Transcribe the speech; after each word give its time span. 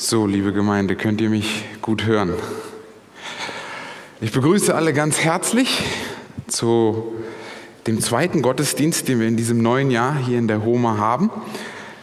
So, 0.00 0.28
liebe 0.28 0.52
Gemeinde, 0.52 0.94
könnt 0.94 1.20
ihr 1.20 1.28
mich 1.28 1.64
gut 1.82 2.06
hören? 2.06 2.32
Ich 4.20 4.30
begrüße 4.30 4.72
alle 4.72 4.92
ganz 4.92 5.18
herzlich 5.18 5.82
zu 6.46 7.14
dem 7.88 8.00
zweiten 8.00 8.40
Gottesdienst, 8.40 9.08
den 9.08 9.18
wir 9.18 9.26
in 9.26 9.36
diesem 9.36 9.60
neuen 9.60 9.90
Jahr 9.90 10.16
hier 10.16 10.38
in 10.38 10.46
der 10.46 10.64
Homa 10.64 10.98
haben. 10.98 11.32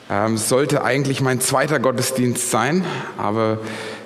Ähm, 0.09 0.33
es 0.33 0.49
sollte 0.49 0.83
eigentlich 0.83 1.21
mein 1.21 1.39
zweiter 1.39 1.79
Gottesdienst 1.79 2.51
sein, 2.51 2.83
aber 3.17 3.59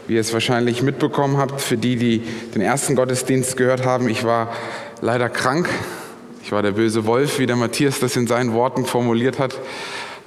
wie 0.05 0.13
ihr 0.13 0.21
es 0.21 0.33
wahrscheinlich 0.33 0.83
mitbekommen 0.83 1.37
habt, 1.37 1.59
für 1.59 1.75
die, 1.75 1.95
die 1.95 2.19
den 2.53 2.61
ersten 2.61 2.95
Gottesdienst 2.95 3.57
gehört 3.57 3.87
haben, 3.87 4.07
ich 4.07 4.23
war 4.23 4.53
leider 5.01 5.29
krank. 5.29 5.67
Ich 6.43 6.51
war 6.51 6.61
der 6.61 6.73
böse 6.73 7.07
Wolf, 7.07 7.39
wie 7.39 7.47
der 7.47 7.55
Matthias 7.55 7.99
das 7.99 8.15
in 8.15 8.27
seinen 8.27 8.53
Worten 8.53 8.85
formuliert 8.85 9.39
hat. 9.39 9.57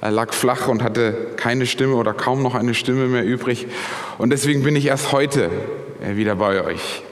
Er 0.03 0.11
lag 0.11 0.33
flach 0.33 0.67
und 0.67 0.83
hatte 0.83 1.15
keine 1.37 1.65
Stimme 1.65 1.95
oder 1.95 2.13
kaum 2.13 2.43
noch 2.43 2.55
eine 2.55 2.73
Stimme 2.73 3.07
mehr 3.07 3.23
übrig. 3.23 3.67
Und 4.17 4.31
deswegen 4.31 4.61
bin 4.61 4.75
ich 4.75 4.87
erst 4.87 5.13
heute 5.13 5.49
äh, 6.05 6.17
wieder 6.17 6.35
bei 6.35 6.61
euch. 6.61 7.03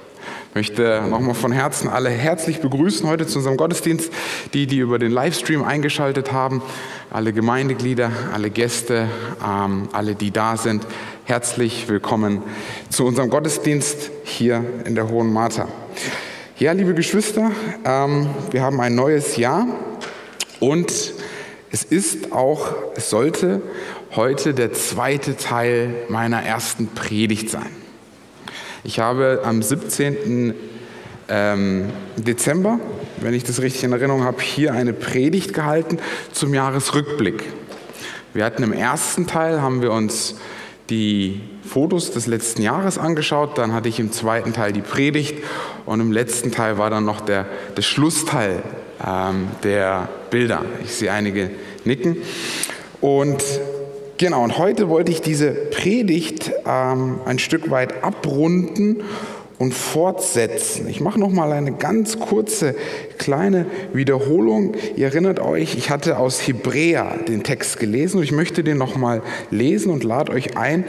Ich 0.49 0.55
möchte 0.55 1.01
nochmal 1.09 1.33
von 1.33 1.53
Herzen 1.53 1.87
alle 1.87 2.09
herzlich 2.09 2.59
begrüßen 2.59 3.07
heute 3.07 3.25
zu 3.27 3.37
unserem 3.37 3.55
Gottesdienst, 3.55 4.11
die, 4.53 4.67
die 4.67 4.79
über 4.79 4.99
den 4.99 5.09
Livestream 5.09 5.63
eingeschaltet 5.63 6.33
haben, 6.33 6.61
alle 7.09 7.31
Gemeindeglieder, 7.31 8.11
alle 8.33 8.49
Gäste, 8.49 9.07
ähm, 9.41 9.87
alle, 9.93 10.15
die 10.15 10.31
da 10.31 10.57
sind. 10.57 10.85
Herzlich 11.23 11.87
willkommen 11.87 12.43
zu 12.89 13.05
unserem 13.05 13.29
Gottesdienst 13.29 14.11
hier 14.25 14.65
in 14.83 14.95
der 14.95 15.07
Hohen 15.07 15.31
Martha. 15.31 15.69
Ja, 16.59 16.73
liebe 16.73 16.93
Geschwister, 16.93 17.51
ähm, 17.85 18.27
wir 18.51 18.63
haben 18.63 18.81
ein 18.81 18.95
neues 18.95 19.37
Jahr 19.37 19.65
und 20.59 21.20
es 21.71 21.83
ist 21.83 22.33
auch, 22.33 22.73
es 22.95 23.09
sollte 23.09 23.61
heute 24.15 24.53
der 24.53 24.73
zweite 24.73 25.37
Teil 25.37 25.93
meiner 26.09 26.43
ersten 26.43 26.87
Predigt 26.87 27.49
sein. 27.49 27.69
Ich 28.83 28.99
habe 28.99 29.41
am 29.43 29.61
17. 29.61 30.53
Ähm, 31.29 31.89
Dezember, 32.17 32.79
wenn 33.21 33.33
ich 33.33 33.45
das 33.45 33.61
richtig 33.61 33.85
in 33.85 33.93
Erinnerung 33.93 34.23
habe, 34.23 34.41
hier 34.41 34.73
eine 34.73 34.91
Predigt 34.91 35.53
gehalten 35.53 35.99
zum 36.33 36.53
Jahresrückblick. 36.53 37.43
Wir 38.33 38.43
hatten 38.43 38.63
im 38.63 38.73
ersten 38.73 39.27
Teil, 39.27 39.61
haben 39.61 39.81
wir 39.81 39.91
uns 39.91 40.35
die 40.89 41.41
Fotos 41.63 42.11
des 42.11 42.27
letzten 42.27 42.63
Jahres 42.63 42.97
angeschaut, 42.97 43.57
dann 43.57 43.71
hatte 43.71 43.87
ich 43.87 43.99
im 44.01 44.11
zweiten 44.11 44.51
Teil 44.51 44.73
die 44.73 44.81
Predigt 44.81 45.41
und 45.85 46.01
im 46.01 46.11
letzten 46.11 46.51
Teil 46.51 46.77
war 46.77 46.89
dann 46.89 47.05
noch 47.05 47.21
der, 47.21 47.45
der 47.77 47.81
Schlussteil 47.81 48.61
ähm, 49.05 49.47
der 49.63 50.09
Bilder. 50.31 50.65
Ich 50.83 50.93
sehe 50.93 51.11
einige 51.11 51.51
nicken. 51.85 52.17
Und 53.01 53.43
genau, 54.17 54.43
und 54.43 54.57
heute 54.57 54.89
wollte 54.89 55.11
ich 55.11 55.21
diese 55.21 55.51
Predigt 55.51 56.51
ähm, 56.65 57.19
ein 57.25 57.37
Stück 57.37 57.69
weit 57.69 58.03
abrunden 58.03 59.03
und 59.61 59.75
fortsetzen. 59.75 60.87
Ich 60.87 61.01
mache 61.01 61.19
noch 61.19 61.29
mal 61.29 61.51
eine 61.51 61.73
ganz 61.73 62.17
kurze 62.19 62.73
kleine 63.19 63.67
Wiederholung. 63.93 64.73
Ihr 64.95 65.05
erinnert 65.05 65.39
euch, 65.39 65.75
ich 65.75 65.91
hatte 65.91 66.17
aus 66.17 66.47
Hebräer 66.47 67.19
den 67.27 67.43
Text 67.43 67.79
gelesen 67.79 68.17
und 68.17 68.23
ich 68.23 68.31
möchte 68.31 68.63
den 68.63 68.79
noch 68.79 68.95
mal 68.95 69.21
lesen 69.51 69.91
und 69.91 70.03
lade 70.03 70.31
euch 70.31 70.57
ein, 70.57 70.85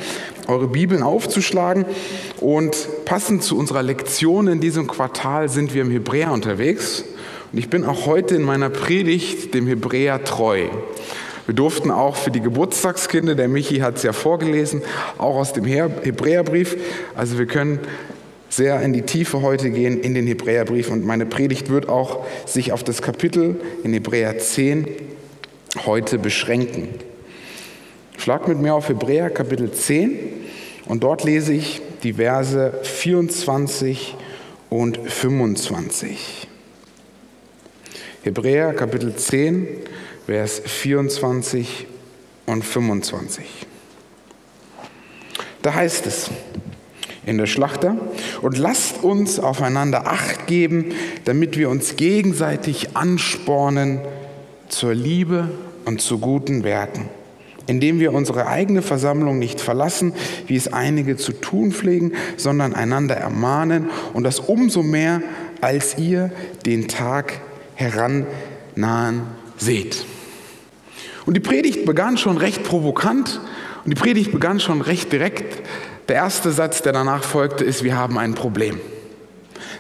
eure 0.47 0.69
Bibeln 0.69 1.03
aufzuschlagen 1.03 1.85
und 2.41 2.89
passend 3.05 3.43
zu 3.43 3.59
unserer 3.59 3.83
Lektion 3.83 4.49
in 4.49 4.61
diesem 4.61 4.87
Quartal 4.87 5.51
sind 5.51 5.75
wir 5.75 5.83
im 5.83 5.91
Hebräer 5.91 6.33
unterwegs 6.33 7.05
und 7.53 7.59
ich 7.59 7.69
bin 7.69 7.85
auch 7.85 8.07
heute 8.07 8.35
in 8.35 8.43
meiner 8.43 8.71
Predigt 8.71 9.55
dem 9.55 9.67
Hebräer 9.67 10.25
treu. 10.25 10.69
Wir 11.47 11.55
durften 11.55 11.91
auch 11.91 12.17
für 12.17 12.31
die 12.31 12.41
Geburtstagskinder, 12.41 13.35
der 13.35 13.49
Michi 13.49 13.79
hat 13.79 13.97
es 13.97 14.05
ja 14.05 14.13
vorgelesen, 14.13 14.81
auch 15.19 15.37
aus 15.37 15.53
dem 15.53 15.65
Hebräerbrief. 15.65 16.77
Also 17.15 17.39
wir 17.39 17.47
können 17.47 17.81
sehr 18.49 18.81
in 18.81 18.93
die 18.93 19.03
Tiefe 19.03 19.43
heute 19.43 19.71
gehen 19.71 20.01
in 20.01 20.15
den 20.15 20.27
Hebräerbrief 20.27 20.91
und 20.91 21.05
meine 21.05 21.27
Predigt 21.27 21.69
wird 21.69 21.89
auch 21.89 22.25
sich 22.47 22.73
auf 22.73 22.85
das 22.85 23.03
Kapitel 23.03 23.61
in 23.83 23.93
Hebräer 23.93 24.39
10 24.39 24.87
heute 25.85 26.19
beschränken. 26.19 26.89
Schlag 28.19 28.47
mit 28.47 28.59
mir 28.59 28.75
auf 28.75 28.89
Hebräer 28.89 29.31
Kapitel 29.31 29.73
10 29.73 30.19
und 30.87 31.03
dort 31.03 31.25
lese 31.25 31.53
ich 31.55 31.83
die 32.03 32.15
Verse 32.15 32.73
24 32.83 34.17
und 34.71 34.99
25. 34.99 36.49
Hebräer 38.25 38.73
Kapitel 38.73 39.17
10, 39.17 39.67
Vers 40.27 40.63
24 40.65 41.89
und 42.47 42.65
25. 42.65 43.45
Da 45.63 45.75
heißt 45.75 46.07
es 46.07 46.31
in 47.27 47.39
der 47.39 47.47
Schlachter, 47.47 47.97
und 48.41 48.59
lasst 48.59 49.03
uns 49.03 49.41
aufeinander 49.41 50.07
acht 50.07 50.47
geben, 50.47 50.93
damit 51.25 51.59
wir 51.59 51.69
uns 51.69 51.97
gegenseitig 51.97 52.97
anspornen 52.97 54.01
zur 54.69 54.95
Liebe 54.95 55.49
und 55.85 56.01
zu 56.01 56.21
guten 56.21 56.63
Werken, 56.63 57.09
indem 57.67 57.99
wir 57.99 58.13
unsere 58.13 58.47
eigene 58.47 58.83
Versammlung 58.83 59.41
nicht 59.41 59.61
verlassen, 59.61 60.13
wie 60.47 60.55
es 60.55 60.73
einige 60.73 61.17
zu 61.17 61.33
tun 61.33 61.73
pflegen, 61.73 62.13
sondern 62.37 62.73
einander 62.73 63.17
ermahnen 63.17 63.91
und 64.13 64.23
das 64.23 64.39
umso 64.39 64.85
mehr, 64.85 65.23
als 65.61 65.99
ihr 65.99 66.31
den 66.65 66.87
Tag 66.87 67.41
herannahen 67.83 69.23
seht. 69.59 70.05
Und 71.27 71.35
die 71.37 71.41
Predigt 71.41 71.85
begann 71.85 72.17
schon 72.17 72.37
recht 72.37 72.65
provokant 72.65 73.41
und 73.85 73.91
die 73.91 74.01
Predigt 74.01 74.33
begann 74.33 74.61
schon 74.61 74.81
recht 74.81 75.13
direkt. 75.13 75.63
Der 76.09 76.17
erste 76.17 76.51
Satz, 76.51 76.83
der 76.83 76.93
danach 76.93 77.23
folgte, 77.23 77.65
ist, 77.65 77.85
wir 77.85 77.97
haben 77.97 78.19
ein 78.19 78.35
Problem. 78.35 78.81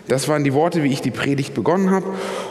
Das 0.08 0.28
waren 0.28 0.44
die 0.44 0.52
Worte, 0.52 0.82
wie 0.82 0.92
ich 0.92 1.00
die 1.00 1.10
Predigt 1.10 1.54
begonnen 1.54 1.90
habe 1.90 2.06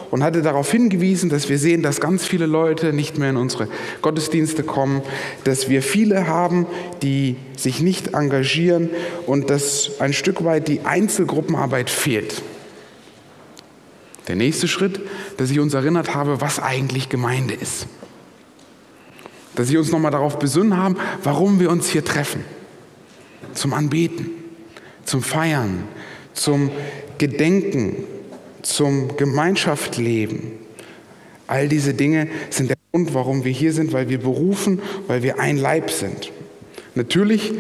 und 0.10 0.24
hatte 0.24 0.42
darauf 0.42 0.72
hingewiesen, 0.72 1.30
dass 1.30 1.50
wir 1.50 1.58
sehen, 1.58 1.82
dass 1.82 2.00
ganz 2.00 2.26
viele 2.26 2.46
Leute 2.46 2.94
nicht 2.94 3.18
mehr 3.18 3.30
in 3.30 3.38
unsere 3.38 3.68
Gottesdienste 4.02 4.64
kommen, 4.64 5.02
dass 5.44 5.70
wir 5.70 5.82
viele 5.82 6.28
haben, 6.28 6.66
die 7.02 7.36
sich 7.58 7.82
nicht 7.82 8.14
engagieren 8.14 8.90
und 9.26 9.50
dass 9.50 9.92
ein 10.00 10.14
Stück 10.14 10.44
weit 10.44 10.68
die 10.68 10.82
Einzelgruppenarbeit 10.82 11.90
fehlt. 11.90 12.42
Der 14.32 14.38
nächste 14.38 14.70
Schritt, 14.70 15.02
dass 15.36 15.52
ich 15.52 15.60
uns 15.60 15.74
erinnert 15.74 16.16
habe, 16.16 16.40
was 16.40 16.58
eigentlich 16.58 17.10
Gemeinde 17.10 17.54
ist. 17.54 17.86
Dass 19.56 19.70
ich 19.70 19.76
uns 19.76 19.92
nochmal 19.92 20.14
darauf 20.14 20.40
besinnen 20.40 20.78
haben, 20.78 20.96
warum 21.22 21.60
wir 21.60 21.70
uns 21.70 21.90
hier 21.90 22.06
treffen. 22.06 22.46
Zum 23.54 23.74
Anbeten, 23.74 24.30
zum 25.04 25.22
Feiern, 25.22 25.84
zum 26.32 26.72
Gedenken, 27.18 28.06
zum 28.62 29.18
Gemeinschaftsleben. 29.18 30.54
All 31.48 31.68
diese 31.68 31.94
Dinge 31.94 32.30
sind 32.52 32.70
der 32.70 32.78
Grund, 32.94 33.14
warum 33.14 33.44
wir 33.44 33.52
hier 33.52 33.74
sind, 33.74 33.92
weil 33.92 34.08
wir 34.08 34.20
berufen, 34.20 34.82
weil 35.08 35.24
wir 35.24 35.42
ein 35.42 35.58
Leib 35.58 35.92
sind. 35.92 36.32
Natürlich 36.96 37.52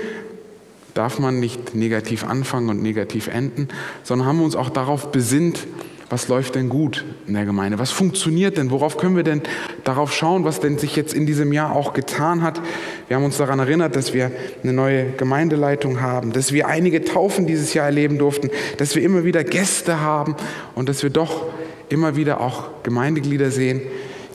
darf 0.93 1.19
man 1.19 1.41
nicht 1.41 1.75
negativ 1.75 2.23
anfangen 2.23 2.69
und 2.69 2.81
negativ 2.81 3.27
enden, 3.27 3.67
sondern 4.03 4.25
haben 4.25 4.38
wir 4.38 4.45
uns 4.45 4.55
auch 4.55 4.69
darauf 4.69 5.11
besinnt, 5.11 5.67
was 6.11 6.27
läuft 6.27 6.55
denn 6.55 6.67
gut 6.67 7.05
in 7.25 7.33
der 7.33 7.45
Gemeinde? 7.45 7.79
Was 7.79 7.91
funktioniert 7.91 8.57
denn? 8.57 8.69
Worauf 8.69 8.97
können 8.97 9.16
wir 9.16 9.23
denn 9.23 9.41
darauf 9.85 10.13
schauen, 10.13 10.44
was 10.44 10.59
denn 10.59 10.77
sich 10.77 10.95
jetzt 10.95 11.13
in 11.13 11.25
diesem 11.25 11.53
Jahr 11.53 11.73
auch 11.73 11.94
getan 11.94 12.41
hat? 12.41 12.61
Wir 13.07 13.16
haben 13.16 13.23
uns 13.23 13.38
daran 13.38 13.59
erinnert, 13.59 13.95
dass 13.95 14.13
wir 14.13 14.31
eine 14.61 14.73
neue 14.73 15.11
Gemeindeleitung 15.11 16.01
haben, 16.01 16.33
dass 16.33 16.51
wir 16.51 16.67
einige 16.67 17.05
Taufen 17.05 17.47
dieses 17.47 17.73
Jahr 17.73 17.85
erleben 17.85 18.17
durften, 18.17 18.50
dass 18.77 18.95
wir 18.95 19.03
immer 19.03 19.23
wieder 19.23 19.44
Gäste 19.45 20.01
haben 20.01 20.35
und 20.75 20.89
dass 20.89 21.01
wir 21.01 21.09
doch 21.09 21.45
immer 21.88 22.17
wieder 22.17 22.41
auch 22.41 22.83
Gemeindeglieder 22.83 23.50
sehen, 23.50 23.81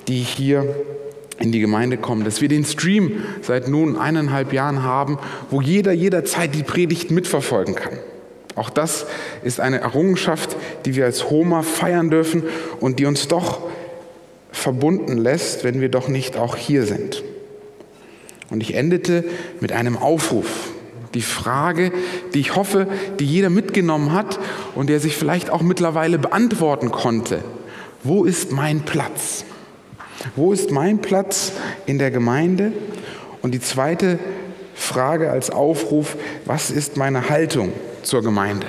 die 0.09 0.19
hier 0.21 0.75
in 1.39 1.53
die 1.53 1.61
Gemeinde 1.61 1.99
kommen, 1.99 2.25
dass 2.25 2.41
wir 2.41 2.49
den 2.49 2.65
Stream 2.65 3.23
seit 3.43 3.69
nun 3.69 3.97
eineinhalb 3.97 4.55
Jahren 4.55 4.83
haben, 4.83 5.19
wo 5.51 5.61
jeder 5.61 5.93
jederzeit 5.93 6.55
die 6.55 6.63
Predigt 6.63 7.11
mitverfolgen 7.11 7.75
kann. 7.75 7.99
Auch 8.57 8.71
das 8.71 9.07
ist 9.45 9.61
eine 9.61 9.81
Errungenschaft, 9.81 10.57
die 10.87 10.97
wir 10.97 11.05
als 11.05 11.31
Homa 11.31 11.63
feiern 11.63 12.11
dürfen 12.11 12.43
und 12.81 12.99
die 12.99 13.05
uns 13.05 13.29
doch 13.29 13.61
verbunden 14.51 15.19
lässt, 15.19 15.63
wenn 15.63 15.83
wir 15.83 15.91
doch 15.91 16.09
nicht 16.09 16.39
auch 16.39 16.57
hier 16.57 16.85
sind. 16.87 17.23
Und 18.51 18.63
ich 18.63 18.75
endete 18.75 19.25
mit 19.61 19.73
einem 19.73 19.99
Aufruf. 19.99 20.71
Die 21.13 21.23
Frage, 21.23 21.93
die 22.33 22.41
ich 22.41 22.57
hoffe, 22.57 22.87
die 23.21 23.27
jeder 23.27 23.51
mitgenommen 23.51 24.13
hat 24.13 24.39
und 24.75 24.89
der 24.89 25.01
sich 25.01 25.17
vielleicht 25.17 25.51
auch 25.51 25.63
mittlerweile 25.63 26.19
beantworten 26.19 26.91
konnte. 26.91 27.45
Wo 28.03 28.25
ist 28.25 28.53
mein 28.53 28.81
Platz? 28.81 29.45
Wo 30.35 30.53
ist 30.53 30.71
mein 30.71 31.01
Platz 31.01 31.53
in 31.85 31.99
der 31.99 32.11
Gemeinde? 32.11 32.73
Und 33.43 33.53
die 33.53 33.61
zweite 33.61 34.19
Frage 34.75 35.31
als 35.31 35.51
Aufruf, 35.51 36.17
was 36.47 36.71
ist 36.71 36.97
meine 36.97 37.29
Haltung 37.29 37.73
zur 38.07 38.23
Gemeinde? 38.23 38.67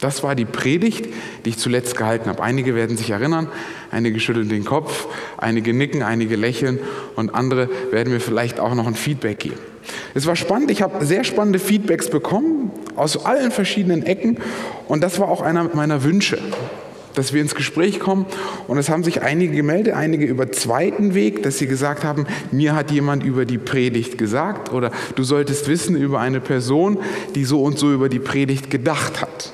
Das 0.00 0.24
war 0.24 0.34
die 0.34 0.44
Predigt, 0.44 1.06
die 1.44 1.50
ich 1.50 1.58
zuletzt 1.58 1.96
gehalten 1.96 2.28
habe. 2.28 2.42
Einige 2.42 2.74
werden 2.74 2.96
sich 2.96 3.10
erinnern, 3.10 3.46
einige 3.92 4.18
schütteln 4.18 4.48
den 4.48 4.64
Kopf, 4.64 5.06
einige 5.36 5.72
nicken, 5.72 6.02
einige 6.02 6.34
lächeln 6.34 6.80
und 7.14 7.34
andere 7.34 7.68
werden 7.92 8.12
mir 8.12 8.18
vielleicht 8.18 8.58
auch 8.58 8.74
noch 8.74 8.88
ein 8.88 8.96
Feedback 8.96 9.38
geben. 9.38 9.60
Es 10.14 10.26
war 10.26 10.34
spannend, 10.34 10.72
ich 10.72 10.82
habe 10.82 11.04
sehr 11.04 11.22
spannende 11.22 11.60
Feedbacks 11.60 12.10
bekommen 12.10 12.72
aus 12.96 13.24
allen 13.24 13.52
verschiedenen 13.52 14.02
Ecken 14.02 14.38
und 14.88 15.02
das 15.02 15.20
war 15.20 15.28
auch 15.28 15.40
einer 15.40 15.70
meiner 15.74 16.02
Wünsche, 16.02 16.38
dass 17.14 17.32
wir 17.32 17.40
ins 17.40 17.54
Gespräch 17.54 18.00
kommen 18.00 18.26
und 18.68 18.78
es 18.78 18.88
haben 18.88 19.04
sich 19.04 19.22
einige 19.22 19.54
gemeldet, 19.54 19.94
einige 19.94 20.26
über 20.26 20.50
zweiten 20.50 21.14
Weg, 21.14 21.42
dass 21.42 21.58
sie 21.58 21.66
gesagt 21.66 22.04
haben, 22.04 22.26
mir 22.50 22.74
hat 22.74 22.90
jemand 22.90 23.24
über 23.24 23.44
die 23.44 23.58
Predigt 23.58 24.18
gesagt 24.18 24.72
oder 24.72 24.90
du 25.14 25.22
solltest 25.22 25.68
wissen 25.68 25.96
über 25.96 26.20
eine 26.20 26.40
Person, 26.40 26.98
die 27.34 27.44
so 27.44 27.62
und 27.62 27.78
so 27.78 27.92
über 27.92 28.08
die 28.08 28.18
Predigt 28.18 28.70
gedacht 28.70 29.20
hat. 29.20 29.52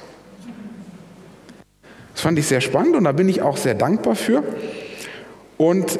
Das 2.14 2.22
fand 2.22 2.38
ich 2.38 2.46
sehr 2.46 2.60
spannend 2.60 2.96
und 2.96 3.04
da 3.04 3.12
bin 3.12 3.28
ich 3.28 3.42
auch 3.42 3.56
sehr 3.56 3.74
dankbar 3.74 4.16
für. 4.16 4.42
Und 5.56 5.98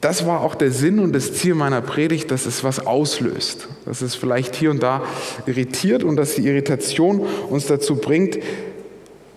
das 0.00 0.26
war 0.26 0.42
auch 0.42 0.54
der 0.54 0.70
Sinn 0.70 0.98
und 0.98 1.12
das 1.12 1.34
Ziel 1.34 1.54
meiner 1.54 1.80
Predigt, 1.80 2.30
dass 2.30 2.46
es 2.46 2.62
was 2.62 2.86
auslöst, 2.86 3.68
dass 3.84 4.00
es 4.00 4.14
vielleicht 4.14 4.54
hier 4.54 4.70
und 4.70 4.82
da 4.82 5.02
irritiert 5.46 6.04
und 6.04 6.16
dass 6.16 6.36
die 6.36 6.46
Irritation 6.46 7.26
uns 7.50 7.66
dazu 7.66 7.96
bringt, 7.96 8.38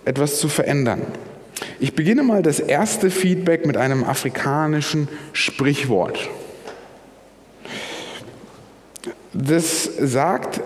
etwas 0.05 0.39
zu 0.39 0.47
verändern. 0.49 1.01
Ich 1.79 1.95
beginne 1.95 2.23
mal 2.23 2.41
das 2.41 2.59
erste 2.59 3.09
Feedback 3.09 3.65
mit 3.65 3.77
einem 3.77 4.03
afrikanischen 4.03 5.07
Sprichwort. 5.33 6.29
Das 9.33 9.89
sagt, 9.99 10.61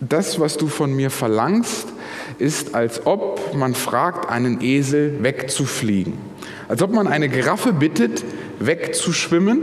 das, 0.00 0.40
was 0.40 0.56
du 0.56 0.68
von 0.68 0.92
mir 0.92 1.10
verlangst, 1.10 1.88
ist, 2.38 2.74
als 2.74 3.06
ob 3.06 3.54
man 3.54 3.74
fragt, 3.74 4.30
einen 4.30 4.60
Esel 4.62 5.22
wegzufliegen. 5.22 6.14
Als 6.68 6.82
ob 6.82 6.92
man 6.92 7.06
eine 7.06 7.28
Giraffe 7.28 7.72
bittet, 7.72 8.24
wegzuschwimmen 8.60 9.60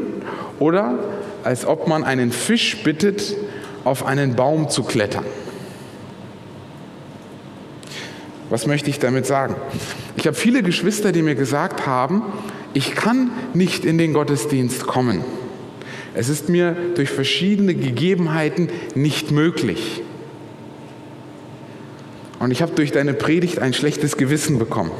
oder 0.60 0.98
als 1.44 1.66
ob 1.66 1.88
man 1.88 2.04
einen 2.04 2.32
Fisch 2.32 2.84
bittet, 2.84 3.36
auf 3.84 4.06
einen 4.06 4.36
Baum 4.36 4.70
zu 4.70 4.84
klettern. 4.84 5.26
Was 8.50 8.68
möchte 8.68 8.90
ich 8.90 9.00
damit 9.00 9.26
sagen? 9.26 9.56
Ich 10.18 10.28
habe 10.28 10.36
viele 10.36 10.62
Geschwister, 10.62 11.12
die 11.12 11.22
mir 11.22 11.36
gesagt 11.36 11.88
haben, 11.88 12.22
ich 12.74 12.94
kann 12.94 13.32
nicht 13.54 13.86
in 13.86 13.98
den 13.98 14.14
Gottesdienst 14.14 14.86
kommen. 14.86 15.24
Es 16.14 16.30
ist 16.30 16.50
mir 16.50 16.76
durch 16.96 17.10
verschiedene 17.10 17.74
Gegebenheiten 17.74 18.70
nicht 18.94 19.32
möglich. 19.32 20.02
Und 22.40 22.52
ich 22.52 22.62
habe 22.62 22.74
durch 22.76 22.92
deine 22.92 23.14
Predigt 23.14 23.60
ein 23.60 23.74
schlechtes 23.74 24.18
Gewissen 24.18 24.60
bekommen. 24.60 24.92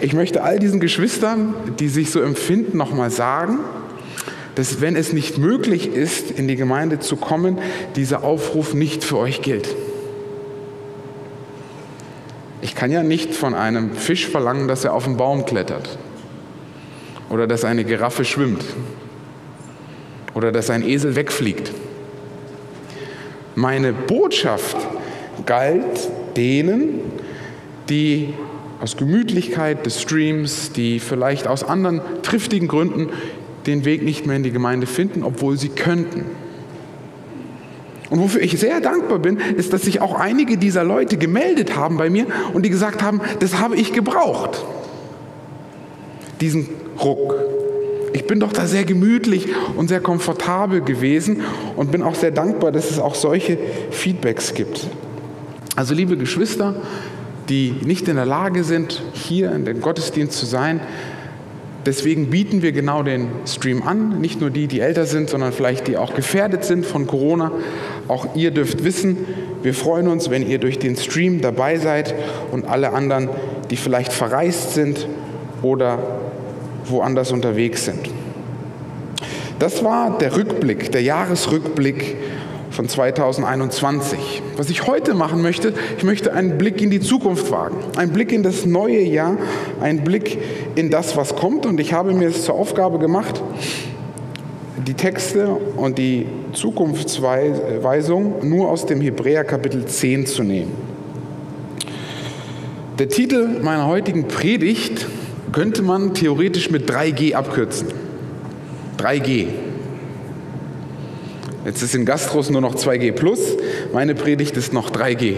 Ich 0.00 0.14
möchte 0.14 0.42
all 0.42 0.58
diesen 0.58 0.80
Geschwistern, 0.80 1.54
die 1.78 1.88
sich 1.88 2.10
so 2.10 2.20
empfinden, 2.20 2.76
nochmal 2.78 3.10
sagen, 3.10 3.58
dass 4.54 4.80
wenn 4.80 4.96
es 4.96 5.12
nicht 5.12 5.38
möglich 5.38 5.88
ist, 5.88 6.30
in 6.30 6.48
die 6.48 6.56
Gemeinde 6.56 7.00
zu 7.00 7.16
kommen, 7.16 7.58
dieser 7.96 8.24
Aufruf 8.24 8.74
nicht 8.74 9.04
für 9.04 9.18
euch 9.18 9.42
gilt. 9.42 9.68
Kann 12.80 12.90
ja 12.90 13.02
nicht 13.02 13.34
von 13.34 13.52
einem 13.52 13.92
Fisch 13.92 14.26
verlangen, 14.26 14.66
dass 14.66 14.86
er 14.86 14.94
auf 14.94 15.04
den 15.04 15.18
Baum 15.18 15.44
klettert 15.44 15.98
oder 17.28 17.46
dass 17.46 17.62
eine 17.62 17.84
Giraffe 17.84 18.24
schwimmt 18.24 18.64
oder 20.32 20.50
dass 20.50 20.70
ein 20.70 20.82
Esel 20.82 21.14
wegfliegt. 21.14 21.72
Meine 23.54 23.92
Botschaft 23.92 24.78
galt 25.44 26.08
denen, 26.38 27.00
die 27.90 28.32
aus 28.80 28.96
Gemütlichkeit 28.96 29.84
des 29.84 30.00
Streams, 30.00 30.72
die 30.72 31.00
vielleicht 31.00 31.48
aus 31.48 31.62
anderen 31.62 32.00
triftigen 32.22 32.66
Gründen 32.66 33.10
den 33.66 33.84
Weg 33.84 34.02
nicht 34.02 34.24
mehr 34.24 34.36
in 34.36 34.42
die 34.42 34.52
Gemeinde 34.52 34.86
finden, 34.86 35.22
obwohl 35.22 35.58
sie 35.58 35.68
könnten. 35.68 36.24
Und 38.10 38.20
wofür 38.20 38.42
ich 38.42 38.58
sehr 38.58 38.80
dankbar 38.80 39.20
bin, 39.20 39.38
ist, 39.38 39.72
dass 39.72 39.82
sich 39.82 40.00
auch 40.00 40.14
einige 40.14 40.56
dieser 40.58 40.82
Leute 40.82 41.16
gemeldet 41.16 41.76
haben 41.76 41.96
bei 41.96 42.10
mir 42.10 42.26
und 42.52 42.66
die 42.66 42.70
gesagt 42.70 43.02
haben, 43.02 43.20
das 43.38 43.60
habe 43.60 43.76
ich 43.76 43.92
gebraucht. 43.92 44.64
Diesen 46.40 46.68
Ruck. 47.02 47.36
Ich 48.12 48.26
bin 48.26 48.40
doch 48.40 48.52
da 48.52 48.66
sehr 48.66 48.84
gemütlich 48.84 49.48
und 49.76 49.88
sehr 49.88 50.00
komfortabel 50.00 50.80
gewesen 50.80 51.42
und 51.76 51.92
bin 51.92 52.02
auch 52.02 52.16
sehr 52.16 52.32
dankbar, 52.32 52.72
dass 52.72 52.90
es 52.90 52.98
auch 52.98 53.14
solche 53.14 53.56
Feedbacks 53.92 54.54
gibt. 54.54 54.88
Also 55.76 55.94
liebe 55.94 56.16
Geschwister, 56.16 56.74
die 57.48 57.74
nicht 57.84 58.08
in 58.08 58.16
der 58.16 58.26
Lage 58.26 58.64
sind, 58.64 59.02
hier 59.12 59.52
in 59.52 59.64
dem 59.64 59.80
Gottesdienst 59.80 60.36
zu 60.36 60.46
sein. 60.46 60.80
Deswegen 61.86 62.28
bieten 62.28 62.60
wir 62.60 62.72
genau 62.72 63.02
den 63.02 63.28
Stream 63.46 63.82
an. 63.82 64.20
Nicht 64.20 64.40
nur 64.40 64.50
die, 64.50 64.66
die 64.66 64.80
älter 64.80 65.06
sind, 65.06 65.30
sondern 65.30 65.52
vielleicht 65.52 65.88
die 65.88 65.96
auch 65.96 66.14
gefährdet 66.14 66.64
sind 66.64 66.84
von 66.84 67.06
Corona. 67.06 67.52
Auch 68.06 68.34
ihr 68.34 68.50
dürft 68.50 68.84
wissen, 68.84 69.16
wir 69.62 69.72
freuen 69.72 70.08
uns, 70.08 70.28
wenn 70.30 70.46
ihr 70.46 70.58
durch 70.58 70.78
den 70.78 70.96
Stream 70.96 71.40
dabei 71.40 71.78
seid 71.78 72.14
und 72.50 72.66
alle 72.66 72.92
anderen, 72.92 73.30
die 73.70 73.76
vielleicht 73.76 74.12
verreist 74.12 74.74
sind 74.74 75.06
oder 75.62 75.98
woanders 76.84 77.32
unterwegs 77.32 77.84
sind. 77.84 78.10
Das 79.58 79.84
war 79.84 80.18
der 80.18 80.36
Rückblick, 80.36 80.90
der 80.92 81.02
Jahresrückblick 81.02 82.16
von 82.80 82.88
2021. 82.88 84.40
Was 84.56 84.70
ich 84.70 84.86
heute 84.86 85.12
machen 85.12 85.42
möchte, 85.42 85.74
ich 85.98 86.02
möchte 86.02 86.32
einen 86.32 86.56
Blick 86.56 86.80
in 86.80 86.88
die 86.88 87.00
Zukunft 87.00 87.50
wagen, 87.50 87.76
einen 87.98 88.10
Blick 88.10 88.32
in 88.32 88.42
das 88.42 88.64
neue 88.64 89.02
Jahr, 89.02 89.36
einen 89.82 90.02
Blick 90.02 90.38
in 90.76 90.88
das, 90.88 91.14
was 91.14 91.36
kommt. 91.36 91.66
Und 91.66 91.78
ich 91.78 91.92
habe 91.92 92.14
mir 92.14 92.28
es 92.28 92.46
zur 92.46 92.54
Aufgabe 92.54 92.98
gemacht, 92.98 93.42
die 94.86 94.94
Texte 94.94 95.46
und 95.76 95.98
die 95.98 96.24
Zukunftsweisung 96.54 98.48
nur 98.48 98.70
aus 98.70 98.86
dem 98.86 99.02
Hebräer 99.02 99.44
Kapitel 99.44 99.84
10 99.84 100.24
zu 100.24 100.42
nehmen. 100.42 100.72
Der 102.98 103.10
Titel 103.10 103.60
meiner 103.60 103.88
heutigen 103.88 104.26
Predigt 104.26 105.06
könnte 105.52 105.82
man 105.82 106.14
theoretisch 106.14 106.70
mit 106.70 106.90
3G 106.90 107.34
abkürzen. 107.34 107.88
3G. 108.96 109.48
Jetzt 111.64 111.82
ist 111.82 111.94
in 111.94 112.06
Gastros 112.06 112.48
nur 112.50 112.60
noch 112.60 112.74
2G 112.74 113.12
plus, 113.12 113.40
meine 113.92 114.14
Predigt 114.14 114.56
ist 114.56 114.72
noch 114.72 114.90
3G. 114.90 115.34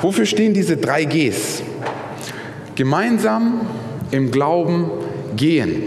Wofür 0.00 0.24
stehen 0.24 0.54
diese 0.54 0.76
drei 0.76 1.04
Gs? 1.04 1.62
Gemeinsam 2.74 3.60
im 4.10 4.30
Glauben 4.30 4.90
gehen. 5.36 5.82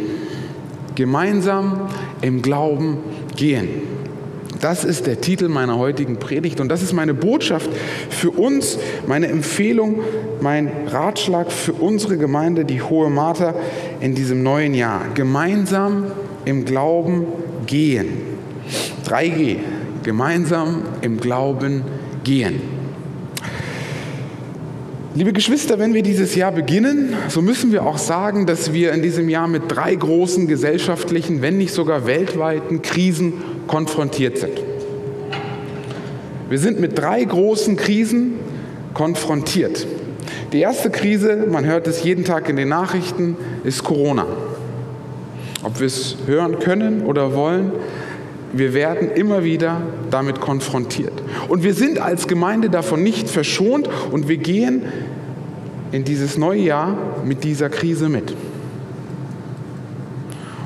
Gemeinsam 0.95 1.89
im 2.21 2.41
Glauben 2.41 2.97
gehen. 3.35 3.69
Das 4.59 4.83
ist 4.83 5.07
der 5.07 5.19
Titel 5.19 5.47
meiner 5.47 5.79
heutigen 5.79 6.17
Predigt 6.17 6.59
und 6.59 6.69
das 6.69 6.83
ist 6.83 6.93
meine 6.93 7.15
Botschaft 7.15 7.69
für 8.09 8.29
uns, 8.29 8.77
meine 9.07 9.27
Empfehlung, 9.27 10.01
mein 10.41 10.69
Ratschlag 10.87 11.51
für 11.51 11.73
unsere 11.73 12.17
Gemeinde, 12.17 12.65
die 12.65 12.83
Hohe 12.83 13.09
Martha, 13.09 13.55
in 13.99 14.13
diesem 14.13 14.43
neuen 14.43 14.75
Jahr. 14.75 15.05
Gemeinsam 15.15 16.11
im 16.45 16.65
Glauben 16.65 17.25
gehen. 17.65 18.30
3G, 19.05 19.57
gemeinsam 20.03 20.83
im 21.01 21.19
Glauben 21.19 21.83
gehen. 22.23 22.61
Liebe 25.13 25.33
Geschwister, 25.33 25.77
wenn 25.77 25.93
wir 25.93 26.03
dieses 26.03 26.35
Jahr 26.35 26.53
beginnen, 26.53 27.13
so 27.27 27.41
müssen 27.41 27.73
wir 27.73 27.85
auch 27.85 27.97
sagen, 27.97 28.45
dass 28.45 28.71
wir 28.71 28.93
in 28.93 29.01
diesem 29.01 29.27
Jahr 29.27 29.49
mit 29.49 29.63
drei 29.67 29.93
großen 29.93 30.47
gesellschaftlichen, 30.47 31.41
wenn 31.41 31.57
nicht 31.57 31.73
sogar 31.73 32.05
weltweiten 32.05 32.81
Krisen 32.81 33.33
konfrontiert 33.67 34.37
sind. 34.37 34.53
Wir 36.49 36.57
sind 36.57 36.79
mit 36.79 36.97
drei 36.97 37.23
großen 37.25 37.75
Krisen 37.75 38.35
konfrontiert. 38.93 39.85
Die 40.53 40.59
erste 40.59 40.89
Krise, 40.89 41.45
man 41.49 41.65
hört 41.65 41.87
es 41.87 42.03
jeden 42.03 42.23
Tag 42.23 42.47
in 42.47 42.55
den 42.55 42.69
Nachrichten, 42.69 43.35
ist 43.65 43.83
Corona. 43.83 44.25
Ob 45.63 45.79
wir 45.79 45.87
es 45.87 46.15
hören 46.25 46.59
können 46.59 47.01
oder 47.01 47.35
wollen, 47.35 47.71
wir 48.53 48.73
werden 48.73 49.11
immer 49.11 49.43
wieder 49.43 49.81
damit 50.09 50.41
konfrontiert. 50.41 51.13
Und 51.47 51.63
wir 51.63 51.73
sind 51.73 51.99
als 51.99 52.27
Gemeinde 52.27 52.69
davon 52.69 53.03
nicht 53.03 53.29
verschont 53.29 53.89
und 54.11 54.27
wir 54.27 54.37
gehen 54.37 54.83
in 55.91 56.03
dieses 56.03 56.37
neue 56.37 56.61
Jahr 56.61 56.97
mit 57.25 57.43
dieser 57.43 57.69
Krise 57.69 58.09
mit. 58.09 58.33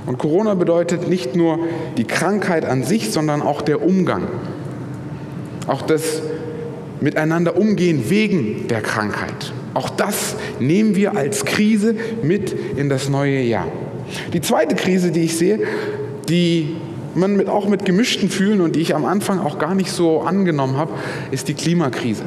Und 0.05 0.19
Corona 0.19 0.53
bedeutet 0.53 1.09
nicht 1.09 1.35
nur 1.35 1.59
die 1.97 2.03
Krankheit 2.03 2.65
an 2.65 2.83
sich, 2.83 3.11
sondern 3.11 3.41
auch 3.41 3.61
der 3.61 3.81
Umgang. 3.81 4.23
Auch 5.67 5.81
das 5.81 6.21
Miteinander 7.01 7.57
umgehen 7.57 8.03
wegen 8.09 8.67
der 8.67 8.81
Krankheit. 8.81 9.51
Auch 9.73 9.89
das 9.89 10.35
nehmen 10.59 10.95
wir 10.95 11.17
als 11.17 11.43
Krise 11.43 11.95
mit 12.23 12.55
in 12.77 12.87
das 12.87 13.09
neue 13.09 13.41
Jahr. 13.41 13.67
Die 14.31 14.41
zweite 14.41 14.75
Krise, 14.75 15.11
die 15.11 15.23
ich 15.23 15.37
sehe, 15.37 15.59
die 16.29 16.77
man 17.15 17.35
mit, 17.35 17.49
auch 17.49 17.67
mit 17.67 17.85
gemischten 17.85 18.29
Fühlen 18.29 18.61
und 18.61 18.75
die 18.75 18.81
ich 18.81 18.95
am 18.95 19.05
Anfang 19.05 19.39
auch 19.39 19.59
gar 19.59 19.75
nicht 19.75 19.91
so 19.91 20.21
angenommen 20.21 20.77
habe, 20.77 20.93
ist 21.31 21.47
die 21.47 21.53
Klimakrise. 21.53 22.23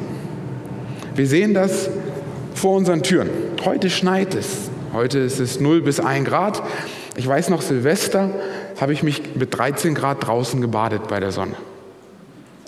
Wir 1.15 1.27
sehen 1.27 1.53
das 1.53 1.89
vor 2.53 2.75
unseren 2.75 3.03
Türen. 3.03 3.29
Heute 3.65 3.89
schneit 3.89 4.35
es. 4.35 4.69
Heute 4.93 5.19
ist 5.19 5.39
es 5.39 5.59
0 5.59 5.81
bis 5.81 5.99
1 5.99 6.27
Grad. 6.27 6.63
Ich 7.15 7.27
weiß 7.27 7.49
noch, 7.49 7.61
Silvester 7.61 8.31
habe 8.79 8.93
ich 8.93 9.03
mich 9.03 9.35
mit 9.35 9.57
13 9.57 9.93
Grad 9.93 10.25
draußen 10.25 10.61
gebadet 10.61 11.07
bei 11.09 11.19
der 11.19 11.31
Sonne. 11.31 11.55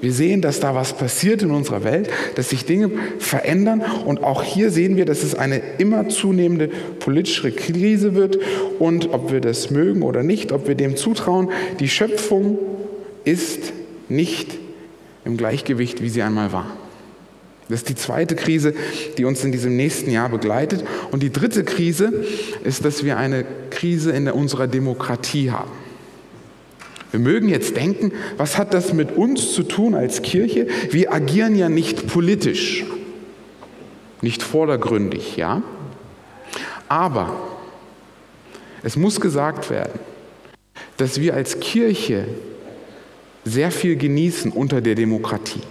Wir 0.01 0.12
sehen, 0.12 0.41
dass 0.41 0.60
da 0.60 0.74
was 0.74 0.93
passiert 0.93 1.43
in 1.43 1.51
unserer 1.51 1.84
Welt, 1.84 2.10
dass 2.36 2.50
sich 2.50 2.65
Dinge 2.65 2.89
verändern. 3.20 3.84
Und 4.05 4.24
auch 4.24 4.41
hier 4.41 4.72
sehen 4.72 4.98
wir, 4.98 5.05
dass 5.05 5.22
es 5.22 5.36
eine 5.36 5.62
immer 5.77 6.10
zunehmende 6.10 6.70
politische 7.00 7.51
Krise 7.51 8.15
wird. 8.15 8.39
Und 8.79 9.13
ob 9.13 9.31
wir 9.31 9.41
das 9.41 9.70
mögen 9.70 10.01
oder 10.01 10.24
nicht, 10.24 10.51
ob 10.51 10.67
wir 10.67 10.75
dem 10.75 10.96
zutrauen, 10.96 11.50
die 11.79 11.88
Schöpfung 11.88 12.58
ist 13.24 13.74
nicht 14.10 14.58
im 15.24 15.38
Gleichgewicht, 15.38 16.01
wie 16.01 16.10
sie 16.10 16.24
einmal 16.24 16.51
war. 16.51 16.65
Das 17.70 17.81
ist 17.81 17.89
die 17.89 17.96
zweite 17.96 18.36
Krise, 18.36 18.74
die 19.17 19.24
uns 19.24 19.46
in 19.46 19.51
diesem 19.51 19.77
nächsten 19.77 20.12
Jahr 20.12 20.29
begleitet. 20.29 20.84
Und 21.12 21.24
die 21.24 21.31
dritte 21.31 21.63
Krise 21.63 22.12
ist, 22.63 22.84
dass 22.84 23.05
wir 23.05 23.17
eine 23.17 23.46
Krise 23.70 24.12
in 24.12 24.27
unserer 24.29 24.67
Demokratie 24.67 25.51
haben. 25.51 25.72
Wir 27.12 27.20
mögen 27.20 27.50
jetzt 27.50 27.75
denken, 27.75 28.13
was 28.38 28.58
hat 28.58 28.74
das 28.74 28.94
mit 28.94 29.18
uns 29.18 29.53
zu 29.53 29.63
tun 29.63 29.96
als 29.96 30.22
Kirche? 30.22 30.68
Wir 30.89 31.13
agieren 31.13 31.56
ja 31.56 31.68
nicht 31.68 32.08
politisch, 32.08 32.86
nicht 34.22 34.41
vordergründig, 34.41 35.36
ja? 35.36 35.62
Aber 36.88 37.36
es 38.84 38.96
muss 38.96 39.20
gesagt 39.20 39.70
werden, 39.70 40.00
dass 40.98 41.20
wir 41.20 41.34
als 41.34 41.60
Kirche 41.60 42.25
sehr 43.44 43.72
viel 43.72 43.98
genießen 43.98 44.51
unter 44.51 44.82
der 44.82 44.96
Demokratie. 44.96 45.62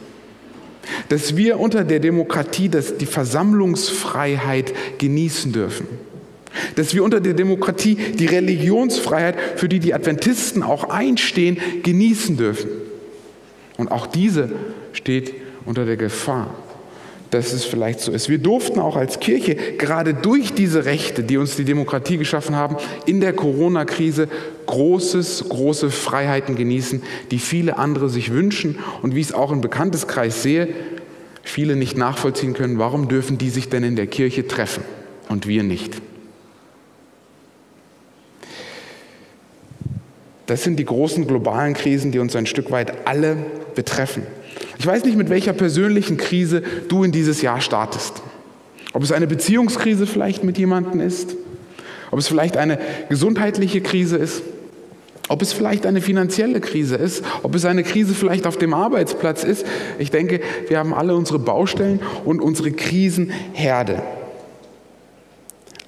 Dass 1.09 1.37
wir 1.37 1.59
unter 1.59 1.85
der 1.85 2.01
Demokratie 2.01 2.69
das, 2.69 2.97
die 2.99 3.07
Versammlungsfreiheit 3.07 4.73
genießen 4.99 5.53
dürfen 5.53 5.87
dass 6.76 6.95
wir 6.95 7.05
unter 7.05 7.21
der 7.21 7.35
Demokratie 7.35 7.95
die 7.95 8.26
Religionsfreiheit, 8.26 9.37
für 9.57 9.69
die 9.69 9.79
die 9.79 9.95
Adventisten 9.95 10.62
auch 10.62 10.85
einstehen, 10.85 11.59
genießen 11.83 12.37
dürfen. 12.37 12.71
Und 13.76 13.90
auch 13.90 14.07
diese 14.07 14.50
steht 14.93 15.33
unter 15.64 15.85
der 15.85 15.97
Gefahr, 15.97 16.55
dass 17.31 17.52
es 17.52 17.64
vielleicht 17.64 18.00
so 18.00 18.12
ist. 18.12 18.29
Wir 18.29 18.38
durften 18.38 18.81
auch 18.81 18.97
als 18.97 19.21
Kirche 19.21 19.55
gerade 19.55 20.14
durch 20.14 20.52
diese 20.52 20.85
Rechte, 20.85 21.23
die 21.23 21.38
uns 21.38 21.57
die 21.57 21.64
Demokratie 21.64 22.17
geschaffen 22.17 22.57
haben, 22.57 22.76
in 23.07 23.21
der 23.21 23.33
Corona-Krise 23.33 24.29
großes, 24.67 25.47
große 25.49 25.90
Freiheiten 25.90 26.57
genießen, 26.57 27.02
die 27.31 27.38
viele 27.38 27.79
andere 27.79 28.09
sich 28.09 28.33
wünschen 28.33 28.79
und 29.02 29.14
wie 29.14 29.21
ich 29.21 29.29
es 29.29 29.33
auch 29.33 29.52
im 29.52 29.61
Bekannteskreis 29.61 30.43
sehe, 30.43 30.69
viele 31.43 31.76
nicht 31.76 31.97
nachvollziehen 31.97 32.52
können, 32.52 32.79
warum 32.79 33.09
dürfen 33.09 33.38
die 33.38 33.50
sich 33.50 33.69
denn 33.69 33.85
in 33.85 33.97
der 33.97 34.07
Kirche 34.07 34.47
treffen 34.47 34.85
und 35.29 35.47
wir 35.47 35.62
nicht. 35.62 36.02
Das 40.50 40.64
sind 40.64 40.80
die 40.80 40.85
großen 40.85 41.28
globalen 41.28 41.75
Krisen, 41.75 42.11
die 42.11 42.19
uns 42.19 42.35
ein 42.35 42.45
Stück 42.45 42.73
weit 42.73 43.07
alle 43.07 43.37
betreffen. 43.76 44.25
Ich 44.80 44.85
weiß 44.85 45.04
nicht, 45.04 45.16
mit 45.16 45.30
welcher 45.30 45.52
persönlichen 45.52 46.16
Krise 46.16 46.64
du 46.88 47.04
in 47.04 47.12
dieses 47.12 47.40
Jahr 47.40 47.61
startest. 47.61 48.21
Ob 48.92 49.04
es 49.04 49.12
eine 49.12 49.28
Beziehungskrise 49.28 50.09
vielleicht 50.09 50.42
mit 50.42 50.59
jemandem 50.59 51.02
ist, 51.02 51.37
ob 52.11 52.19
es 52.19 52.26
vielleicht 52.26 52.57
eine 52.57 52.80
gesundheitliche 53.09 53.80
Krise 53.80 54.16
ist, 54.16 54.42
ob 55.28 55.40
es 55.40 55.52
vielleicht 55.52 55.87
eine 55.87 56.00
finanzielle 56.00 56.61
Krise 56.61 56.97
ist, 56.97 57.23
ob 57.45 57.54
es 57.54 57.64
eine 57.64 57.85
Krise 57.85 58.12
vielleicht 58.12 58.49
auf 58.49 58.57
dem 58.57 58.75
Arbeitsplatz 58.75 59.45
ist. 59.45 59.64
Ich 60.00 60.11
denke, 60.11 60.40
wir 60.66 60.80
haben 60.80 60.92
alle 60.92 61.14
unsere 61.14 61.38
Baustellen 61.38 62.00
und 62.25 62.40
unsere 62.40 62.73
Krisenherde. 62.73 64.02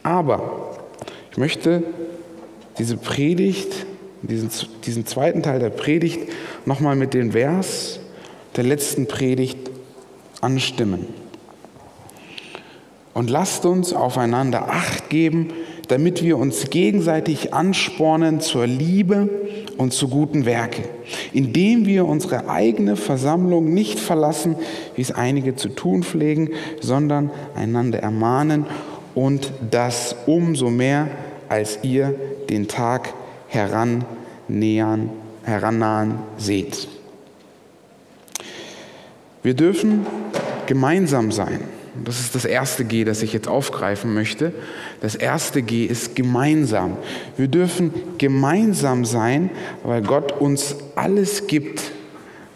Aber 0.04 0.78
ich 1.33 1.37
möchte 1.37 1.83
diese 2.78 2.97
Predigt 2.97 3.87
diesen, 4.23 4.50
diesen 4.85 5.07
zweiten 5.07 5.43
Teil 5.43 5.59
der 5.59 5.71
Predigt 5.71 6.21
nochmal 6.67 6.97
mit 6.97 7.14
dem 7.14 7.33
Vers 7.33 8.00
der 8.57 8.64
letzten 8.64 9.07
Predigt 9.07 9.59
anstimmen. 10.41 11.07
Und 13.14 13.31
lasst 13.31 13.67
uns 13.67 13.93
aufeinander 13.93 14.69
Acht 14.69 15.11
geben, 15.11 15.49
damit 15.88 16.23
wir 16.23 16.38
uns 16.38 16.71
gegenseitig 16.71 17.52
anspornen 17.52 18.41
zur 18.41 18.67
Liebe 18.67 19.29
und 19.76 19.93
zu 19.93 20.09
guten 20.09 20.47
Werke, 20.47 20.83
indem 21.33 21.85
wir 21.85 22.07
unsere 22.07 22.49
eigene 22.49 22.97
Versammlung 22.97 23.75
nicht 23.75 23.99
verlassen, 23.99 24.57
wie 24.97 25.02
es 25.02 25.12
einige 25.12 25.57
zu 25.57 25.69
tun 25.69 26.02
pflegen, 26.02 26.50
sondern 26.81 27.31
einander 27.55 27.99
ermahnen 27.99 28.64
und 29.14 29.52
das 29.71 30.17
umso 30.26 30.71
mehr, 30.71 31.09
als 31.49 31.81
ihr 31.83 32.14
den 32.49 32.69
Tag 32.69 33.12
herannähern, 33.53 35.11
herannahen 35.45 36.19
seht. 36.39 36.89
Wir 39.43 39.55
dürfen 39.55 40.07
gemeinsam 40.67 41.33
sein. 41.33 41.61
Das 42.05 42.21
ist 42.21 42.35
das 42.35 42.47
erste 42.47 42.87
G, 42.87 43.05
das 43.05 43.23
ich 43.23 43.35
jetzt 43.35 43.49
aufgreifen 43.49 44.15
möchte. 44.15 44.55
Das 45.03 45.15
erste 45.15 45.61
G 45.61 45.85
ist 45.85 46.17
gemeinsam. 46.17 46.97
Wir 47.37 47.49
dürfen 47.49 47.93
gemeinsam 48.17 49.05
sein, 49.05 49.51
weil 49.85 50.01
Gott 50.01 50.33
uns 50.33 50.77
alles 50.95 51.47
gibt, 51.47 51.83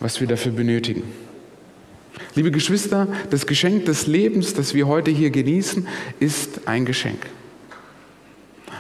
was 0.01 0.21
wir 0.21 0.27
dafür 0.27 0.53
benötigen. 0.53 1.03
Liebe 2.35 2.51
Geschwister, 2.51 3.09
das 3.31 3.47
Geschenk 3.47 3.85
des 3.85 4.07
Lebens, 4.07 4.55
das 4.55 4.73
wir 4.73 4.87
heute 4.87 5.11
hier 5.11 5.31
genießen, 5.31 5.87
ist 6.19 6.67
ein 6.67 6.87
Geschenk. 6.87 7.27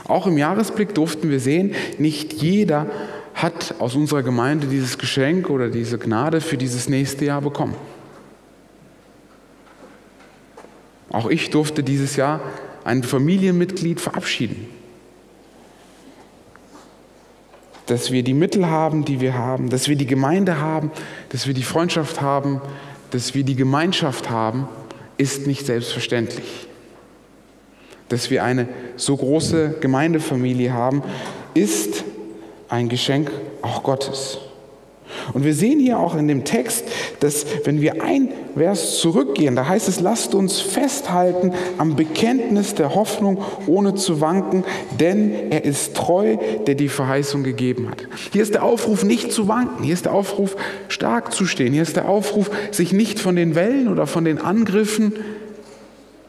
Auch 0.08 0.26
im 0.26 0.38
Jahresblick 0.38 0.94
durften 0.94 1.30
wir 1.30 1.40
sehen, 1.40 1.74
nicht 1.98 2.32
jeder 2.34 2.86
hat 3.34 3.74
aus 3.80 3.94
unserer 3.94 4.22
Gemeinde 4.22 4.66
dieses 4.66 4.98
Geschenk 4.98 5.50
oder 5.50 5.68
diese 5.68 5.98
Gnade 5.98 6.40
für 6.40 6.56
dieses 6.56 6.88
nächste 6.88 7.24
Jahr 7.24 7.42
bekommen. 7.42 7.74
Auch 11.10 11.28
ich 11.28 11.50
durfte 11.50 11.82
dieses 11.82 12.16
Jahr 12.16 12.40
ein 12.84 13.02
Familienmitglied 13.02 14.00
verabschieden. 14.00 14.68
Dass 17.86 18.10
wir 18.10 18.22
die 18.22 18.34
Mittel 18.34 18.66
haben, 18.66 19.04
die 19.04 19.20
wir 19.20 19.34
haben, 19.34 19.70
dass 19.70 19.88
wir 19.88 19.96
die 19.96 20.06
Gemeinde 20.06 20.60
haben, 20.60 20.90
dass 21.30 21.46
wir 21.46 21.54
die 21.54 21.62
Freundschaft 21.62 22.20
haben, 22.20 22.60
dass 23.10 23.34
wir 23.34 23.44
die 23.44 23.56
Gemeinschaft 23.56 24.30
haben, 24.30 24.68
ist 25.18 25.46
nicht 25.46 25.66
selbstverständlich 25.66 26.65
dass 28.08 28.30
wir 28.30 28.44
eine 28.44 28.68
so 28.96 29.16
große 29.16 29.76
Gemeindefamilie 29.80 30.72
haben, 30.72 31.02
ist 31.54 32.04
ein 32.68 32.88
Geschenk 32.88 33.30
auch 33.62 33.82
Gottes. 33.82 34.38
Und 35.32 35.44
wir 35.44 35.54
sehen 35.54 35.78
hier 35.78 35.98
auch 35.98 36.16
in 36.16 36.28
dem 36.28 36.44
Text, 36.44 36.84
dass 37.20 37.46
wenn 37.64 37.80
wir 37.80 38.02
ein 38.02 38.28
Vers 38.56 38.98
zurückgehen, 38.98 39.54
da 39.54 39.68
heißt 39.68 39.88
es, 39.88 40.00
lasst 40.00 40.34
uns 40.34 40.60
festhalten 40.60 41.52
am 41.78 41.96
Bekenntnis 41.96 42.74
der 42.74 42.94
Hoffnung, 42.94 43.42
ohne 43.66 43.94
zu 43.94 44.20
wanken, 44.20 44.64
denn 44.98 45.50
er 45.50 45.64
ist 45.64 45.94
treu, 45.94 46.36
der 46.66 46.74
die 46.74 46.88
Verheißung 46.88 47.44
gegeben 47.44 47.88
hat. 47.90 48.06
Hier 48.32 48.42
ist 48.42 48.54
der 48.54 48.64
Aufruf, 48.64 49.04
nicht 49.04 49.32
zu 49.32 49.48
wanken. 49.48 49.84
Hier 49.84 49.94
ist 49.94 50.06
der 50.06 50.12
Aufruf, 50.12 50.56
stark 50.88 51.32
zu 51.32 51.46
stehen. 51.46 51.72
Hier 51.72 51.82
ist 51.82 51.96
der 51.96 52.08
Aufruf, 52.08 52.50
sich 52.70 52.92
nicht 52.92 53.20
von 53.20 53.36
den 53.36 53.54
Wellen 53.54 53.88
oder 53.88 54.06
von 54.06 54.24
den 54.24 54.38
Angriffen 54.38 55.12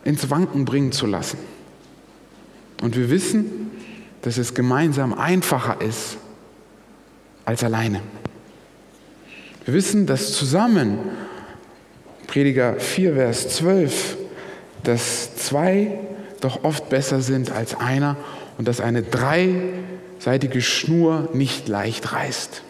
ins 0.03 0.29
Wanken 0.29 0.65
bringen 0.65 0.91
zu 0.91 1.05
lassen. 1.05 1.37
Und 2.81 2.95
wir 2.95 3.09
wissen, 3.09 3.71
dass 4.21 4.37
es 4.37 4.53
gemeinsam 4.53 5.13
einfacher 5.13 5.81
ist 5.81 6.17
als 7.45 7.63
alleine. 7.63 8.01
Wir 9.65 9.73
wissen, 9.73 10.05
dass 10.05 10.33
zusammen, 10.33 10.97
Prediger 12.27 12.75
4, 12.79 13.13
Vers 13.15 13.49
12, 13.55 14.17
dass 14.83 15.35
zwei 15.35 15.99
doch 16.41 16.63
oft 16.63 16.89
besser 16.89 17.21
sind 17.21 17.51
als 17.51 17.75
einer 17.75 18.15
und 18.57 18.67
dass 18.67 18.79
eine 18.79 19.01
dreiseitige 19.01 20.61
Schnur 20.61 21.29
nicht 21.33 21.67
leicht 21.67 22.13
reißt. 22.13 22.63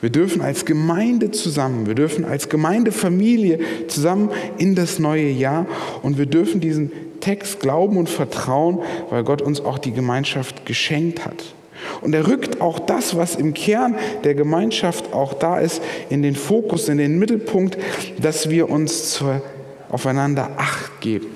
Wir 0.00 0.10
dürfen 0.10 0.42
als 0.42 0.64
Gemeinde 0.64 1.30
zusammen, 1.30 1.86
wir 1.86 1.94
dürfen 1.94 2.24
als 2.24 2.48
Gemeindefamilie 2.48 3.86
zusammen 3.86 4.30
in 4.58 4.74
das 4.74 4.98
neue 4.98 5.28
Jahr 5.28 5.66
und 6.02 6.18
wir 6.18 6.26
dürfen 6.26 6.60
diesen 6.60 6.90
Text 7.22 7.60
glauben 7.60 7.96
und 7.96 8.10
vertrauen, 8.10 8.80
weil 9.08 9.24
Gott 9.24 9.40
uns 9.40 9.64
auch 9.64 9.78
die 9.78 9.92
Gemeinschaft 9.92 10.66
geschenkt 10.66 11.24
hat. 11.24 11.54
Und 12.00 12.14
er 12.14 12.26
rückt 12.26 12.60
auch 12.60 12.78
das, 12.78 13.16
was 13.16 13.36
im 13.36 13.54
Kern 13.54 13.96
der 14.24 14.34
Gemeinschaft 14.34 15.12
auch 15.12 15.32
da 15.32 15.58
ist, 15.58 15.80
in 16.10 16.22
den 16.22 16.36
Fokus, 16.36 16.88
in 16.88 16.98
den 16.98 17.18
Mittelpunkt, 17.18 17.78
dass 18.20 18.50
wir 18.50 18.68
uns 18.68 19.12
zur, 19.12 19.40
aufeinander 19.88 20.50
Acht 20.56 21.00
geben. 21.00 21.28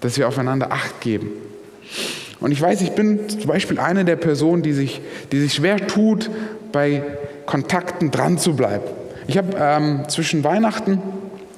Dass 0.00 0.16
wir 0.16 0.28
aufeinander 0.28 0.72
Acht 0.72 1.00
geben. 1.00 1.30
Und 2.40 2.52
ich 2.52 2.60
weiß, 2.60 2.80
ich 2.80 2.92
bin 2.92 3.28
zum 3.28 3.46
Beispiel 3.46 3.78
eine 3.78 4.04
der 4.04 4.16
Personen, 4.16 4.62
die 4.62 4.72
sich, 4.72 5.00
die 5.30 5.40
sich 5.40 5.54
schwer 5.54 5.86
tut, 5.86 6.30
bei 6.72 7.02
Kontakten 7.46 8.10
dran 8.10 8.38
zu 8.38 8.54
bleiben. 8.56 8.84
Ich 9.26 9.36
habe 9.36 9.56
ähm, 9.56 10.04
zwischen 10.08 10.42
Weihnachten 10.42 11.00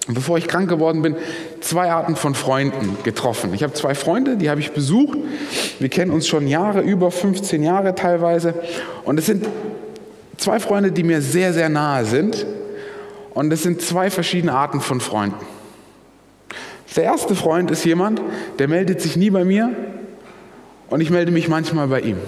bevor 0.09 0.37
ich 0.37 0.49
krank 0.49 0.69
geworden 0.69 1.03
bin, 1.03 1.17
zwei 1.65 1.91
Arten 1.91 2.15
von 2.15 2.35
Freunden 2.35 2.99
getroffen. 3.03 3.55
Ich 3.55 3.63
habe 3.63 3.73
zwei 3.73 3.95
Freunde, 3.95 4.37
die 4.37 4.51
habe 4.51 4.61
ich 4.61 4.73
besucht. 4.73 5.19
Wir 5.79 5.89
kennen 5.89 6.11
uns 6.11 6.29
schon 6.29 6.47
Jahre, 6.47 6.83
über 6.83 7.11
15 7.11 7.63
Jahre 7.63 7.95
teilweise. 7.95 8.55
Und 9.05 9.19
es 9.19 9.27
sind 9.27 9.47
zwei 10.37 10.61
Freunde, 10.61 10.93
die 10.93 11.03
mir 11.03 11.23
sehr, 11.23 11.53
sehr 11.53 11.69
nahe 11.69 12.05
sind. 12.05 12.45
Und 13.33 13.53
es 13.53 13.63
sind 13.63 13.81
zwei 13.81 14.11
verschiedene 14.11 14.53
Arten 14.53 14.81
von 14.81 15.01
Freunden. 15.01 15.45
Der 16.97 17.05
erste 17.05 17.35
Freund 17.35 17.71
ist 17.71 17.85
jemand, 17.85 18.21
der 18.59 18.69
meldet 18.69 19.01
sich 19.01 19.17
nie 19.17 19.31
bei 19.31 19.45
mir 19.45 19.71
und 20.91 21.01
ich 21.01 21.11
melde 21.11 21.33
mich 21.33 21.49
manchmal 21.49 21.89
bei 21.89 22.01
ihm. 22.01 22.19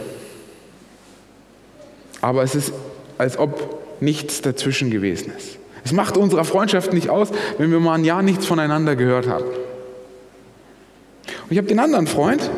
Aber 2.21 2.43
es 2.43 2.57
ist, 2.57 2.73
als 3.17 3.39
ob 3.39 4.01
nichts 4.01 4.43
dazwischen 4.43 4.91
gewesen 4.91 5.33
ist. 5.37 5.59
Es 5.87 5.93
macht 5.93 6.17
unserer 6.17 6.45
Freundschaft 6.45 6.93
nicht 6.93 7.11
aus, 7.11 7.29
wenn 7.59 7.71
wir 7.71 7.79
mal 7.79 7.95
ein 7.95 8.05
Jahr 8.05 8.21
nichts 8.21 8.45
voneinander 8.45 8.97
gehört 8.97 9.29
haben. 9.29 9.45
Und 9.45 11.51
ich 11.51 11.59
habe 11.59 11.69
den 11.69 11.79
anderen 11.79 12.09
Freund, 12.09 12.51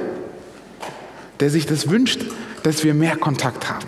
der 1.39 1.51
sich 1.51 1.67
das 1.67 1.91
wünscht, 1.91 2.23
dass 2.63 2.85
wir 2.85 2.95
mehr 2.95 3.17
Kontakt 3.17 3.69
haben. 3.69 3.85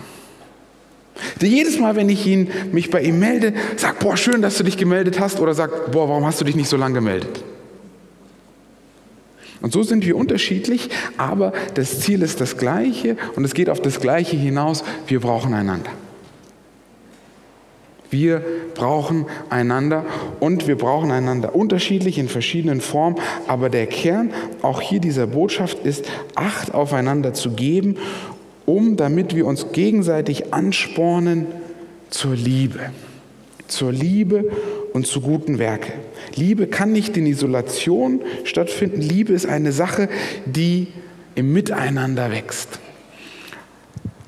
Der 1.41 1.49
jedes 1.49 1.79
Mal, 1.79 1.95
wenn 1.95 2.07
ich 2.07 2.27
ihn, 2.27 2.51
mich 2.71 2.91
bei 2.91 3.01
ihm 3.01 3.17
melde, 3.17 3.55
sagt, 3.77 4.01
boah, 4.01 4.15
schön, 4.15 4.43
dass 4.43 4.59
du 4.59 4.63
dich 4.63 4.77
gemeldet 4.77 5.19
hast 5.19 5.39
oder 5.39 5.55
sagt, 5.55 5.91
boah, 5.91 6.07
warum 6.07 6.23
hast 6.23 6.39
du 6.39 6.45
dich 6.45 6.55
nicht 6.55 6.69
so 6.69 6.77
lange 6.77 6.93
gemeldet? 6.93 7.43
Und 9.59 9.73
so 9.73 9.81
sind 9.81 10.05
wir 10.05 10.17
unterschiedlich, 10.17 10.91
aber 11.17 11.51
das 11.73 11.99
Ziel 12.01 12.21
ist 12.21 12.41
das 12.41 12.57
gleiche 12.57 13.17
und 13.35 13.43
es 13.43 13.55
geht 13.55 13.71
auf 13.71 13.81
das 13.81 14.01
gleiche 14.01 14.35
hinaus, 14.35 14.83
wir 15.07 15.19
brauchen 15.19 15.55
einander. 15.55 15.89
Wir 18.11 18.43
brauchen 18.75 19.25
einander 19.49 20.05
und 20.41 20.67
wir 20.67 20.77
brauchen 20.77 21.11
einander 21.11 21.55
unterschiedlich 21.55 22.17
in 22.17 22.27
verschiedenen 22.27 22.81
Formen, 22.81 23.17
aber 23.47 23.69
der 23.69 23.87
Kern 23.87 24.31
auch 24.61 24.81
hier 24.81 24.99
dieser 24.99 25.27
Botschaft 25.27 25.85
ist, 25.85 26.05
Acht 26.35 26.73
aufeinander 26.73 27.33
zu 27.33 27.51
geben, 27.51 27.95
um 28.65 28.97
damit 28.97 29.33
wir 29.33 29.47
uns 29.47 29.71
gegenseitig 29.71 30.53
anspornen 30.53 31.47
zur 32.09 32.35
Liebe, 32.35 32.91
zur 33.67 33.93
Liebe 33.93 34.51
und 34.91 35.07
zu 35.07 35.21
guten 35.21 35.57
Werke. 35.57 35.93
Liebe 36.35 36.67
kann 36.67 36.91
nicht 36.91 37.15
in 37.15 37.25
Isolation 37.25 38.21
stattfinden. 38.43 39.01
Liebe 39.01 39.31
ist 39.31 39.45
eine 39.45 39.71
Sache, 39.71 40.09
die 40.45 40.87
im 41.35 41.53
Miteinander 41.53 42.29
wächst. 42.29 42.79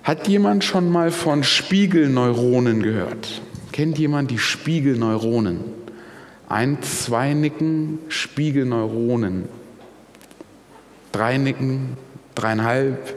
Hat 0.03 0.27
jemand 0.29 0.63
schon 0.63 0.89
mal 0.89 1.11
von 1.11 1.43
Spiegelneuronen 1.43 2.81
gehört? 2.81 3.41
Kennt 3.73 3.97
jemand 3.97 4.29
die 4.29 4.37
Spiegelneuronen? 4.37 5.61
Ein, 6.47 6.77
zwei 6.83 7.33
Nicken, 7.33 7.97
Spiegelneuronen. 8.07 9.45
Drei 11.11 11.37
Nicken, 11.37 11.97
dreieinhalb, 12.35 13.15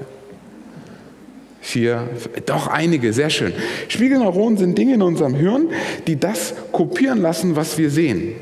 vier, 1.60 2.08
doch 2.46 2.68
einige, 2.68 3.12
sehr 3.12 3.28
schön. 3.28 3.52
Spiegelneuronen 3.88 4.56
sind 4.56 4.78
Dinge 4.78 4.94
in 4.94 5.02
unserem 5.02 5.34
Hirn, 5.34 5.68
die 6.06 6.18
das 6.18 6.54
kopieren 6.72 7.20
lassen, 7.20 7.54
was 7.54 7.76
wir 7.76 7.90
sehen. 7.90 8.32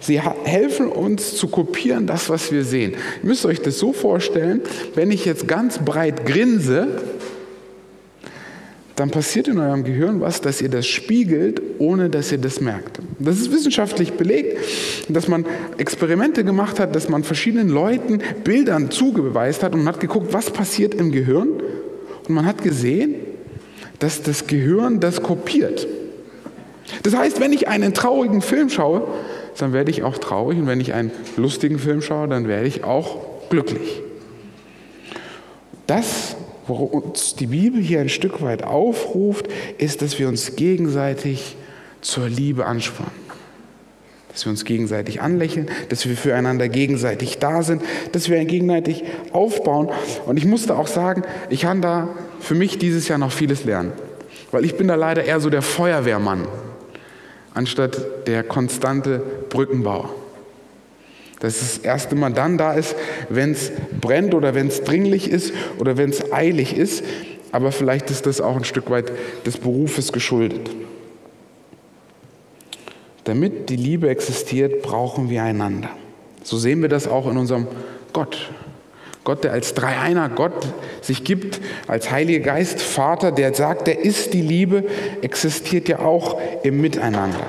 Sie 0.00 0.20
helfen 0.20 0.88
uns 0.88 1.36
zu 1.36 1.46
kopieren 1.46 2.08
das, 2.08 2.28
was 2.28 2.50
wir 2.50 2.64
sehen. 2.64 2.92
Ihr 3.22 3.28
müsst 3.28 3.46
euch 3.46 3.62
das 3.62 3.78
so 3.78 3.92
vorstellen, 3.92 4.62
wenn 4.96 5.12
ich 5.12 5.24
jetzt 5.24 5.46
ganz 5.46 5.78
breit 5.78 6.26
grinse, 6.26 6.88
dann 8.96 9.10
passiert 9.10 9.46
in 9.46 9.58
eurem 9.58 9.84
Gehirn 9.84 10.20
was, 10.22 10.40
dass 10.40 10.62
ihr 10.62 10.70
das 10.70 10.86
spiegelt, 10.86 11.60
ohne 11.78 12.08
dass 12.08 12.32
ihr 12.32 12.38
das 12.38 12.60
merkt. 12.62 12.98
Das 13.18 13.38
ist 13.38 13.52
wissenschaftlich 13.52 14.14
belegt, 14.14 14.58
dass 15.08 15.28
man 15.28 15.44
Experimente 15.76 16.44
gemacht 16.44 16.80
hat, 16.80 16.96
dass 16.96 17.08
man 17.10 17.22
verschiedenen 17.22 17.68
Leuten 17.68 18.20
Bildern 18.42 18.90
zugeweist 18.90 19.62
hat 19.62 19.74
und 19.74 19.84
man 19.84 19.94
hat 19.94 20.00
geguckt, 20.00 20.32
was 20.32 20.50
passiert 20.50 20.94
im 20.94 21.12
Gehirn. 21.12 21.48
Und 22.26 22.34
man 22.34 22.46
hat 22.46 22.62
gesehen, 22.62 23.14
dass 23.98 24.22
das 24.22 24.46
Gehirn 24.46 24.98
das 24.98 25.22
kopiert. 25.22 25.86
Das 27.02 27.14
heißt, 27.14 27.40
wenn 27.40 27.52
ich 27.52 27.68
einen 27.68 27.92
traurigen 27.92 28.40
Film 28.40 28.70
schaue, 28.70 29.06
dann 29.58 29.72
werde 29.72 29.90
ich 29.90 30.02
auch 30.02 30.18
traurig 30.18 30.58
und 30.58 30.66
wenn 30.66 30.80
ich 30.80 30.94
einen 30.94 31.10
lustigen 31.36 31.78
Film 31.78 32.00
schaue, 32.00 32.28
dann 32.28 32.48
werde 32.48 32.66
ich 32.66 32.84
auch 32.84 33.48
glücklich. 33.50 34.02
Das 35.86 36.36
worauf 36.66 36.92
uns 36.92 37.34
die 37.36 37.46
Bibel 37.46 37.80
hier 37.80 38.00
ein 38.00 38.08
Stück 38.08 38.42
weit 38.42 38.62
aufruft, 38.62 39.46
ist, 39.78 40.02
dass 40.02 40.18
wir 40.18 40.28
uns 40.28 40.56
gegenseitig 40.56 41.56
zur 42.00 42.28
Liebe 42.28 42.66
anspornen. 42.66 43.26
Dass 44.32 44.44
wir 44.44 44.50
uns 44.50 44.64
gegenseitig 44.64 45.22
anlächeln, 45.22 45.70
dass 45.88 46.06
wir 46.06 46.16
füreinander 46.16 46.68
gegenseitig 46.68 47.38
da 47.38 47.62
sind, 47.62 47.82
dass 48.12 48.28
wir 48.28 48.44
gegenseitig 48.44 49.04
aufbauen. 49.32 49.88
Und 50.26 50.36
ich 50.36 50.44
musste 50.44 50.76
auch 50.76 50.88
sagen, 50.88 51.22
ich 51.48 51.62
kann 51.62 51.80
da 51.80 52.08
für 52.40 52.54
mich 52.54 52.78
dieses 52.78 53.08
Jahr 53.08 53.18
noch 53.18 53.32
vieles 53.32 53.64
lernen. 53.64 53.92
Weil 54.50 54.64
ich 54.64 54.76
bin 54.76 54.88
da 54.88 54.94
leider 54.94 55.24
eher 55.24 55.40
so 55.40 55.50
der 55.50 55.62
Feuerwehrmann, 55.62 56.46
anstatt 57.54 58.26
der 58.26 58.42
konstante 58.42 59.22
Brückenbauer 59.48 60.10
dass 61.46 61.60
das 61.60 61.78
erste 61.78 62.16
Mal 62.16 62.32
dann 62.32 62.58
da 62.58 62.72
ist, 62.72 62.96
wenn 63.28 63.52
es 63.52 63.70
brennt 64.00 64.34
oder 64.34 64.54
wenn 64.54 64.66
es 64.66 64.82
dringlich 64.82 65.30
ist 65.30 65.52
oder 65.78 65.96
wenn 65.96 66.10
es 66.10 66.32
eilig 66.32 66.76
ist. 66.76 67.04
Aber 67.52 67.72
vielleicht 67.72 68.10
ist 68.10 68.26
das 68.26 68.40
auch 68.40 68.56
ein 68.56 68.64
Stück 68.64 68.90
weit 68.90 69.12
des 69.46 69.56
Berufes 69.56 70.12
geschuldet. 70.12 70.70
Damit 73.24 73.70
die 73.70 73.76
Liebe 73.76 74.08
existiert, 74.08 74.82
brauchen 74.82 75.30
wir 75.30 75.42
einander. 75.42 75.90
So 76.42 76.58
sehen 76.58 76.82
wir 76.82 76.88
das 76.88 77.08
auch 77.08 77.28
in 77.30 77.36
unserem 77.36 77.66
Gott. 78.12 78.50
Gott, 79.24 79.42
der 79.42 79.52
als 79.52 79.74
Dreieiner 79.74 80.28
Gott 80.28 80.66
sich 81.00 81.24
gibt, 81.24 81.60
als 81.88 82.10
Heiliger 82.10 82.44
Geist, 82.44 82.80
Vater, 82.80 83.32
der 83.32 83.54
sagt, 83.54 83.88
der 83.88 84.04
ist 84.04 84.34
die 84.34 84.42
Liebe, 84.42 84.84
existiert 85.22 85.88
ja 85.88 85.98
auch 86.00 86.40
im 86.62 86.80
Miteinander. 86.80 87.46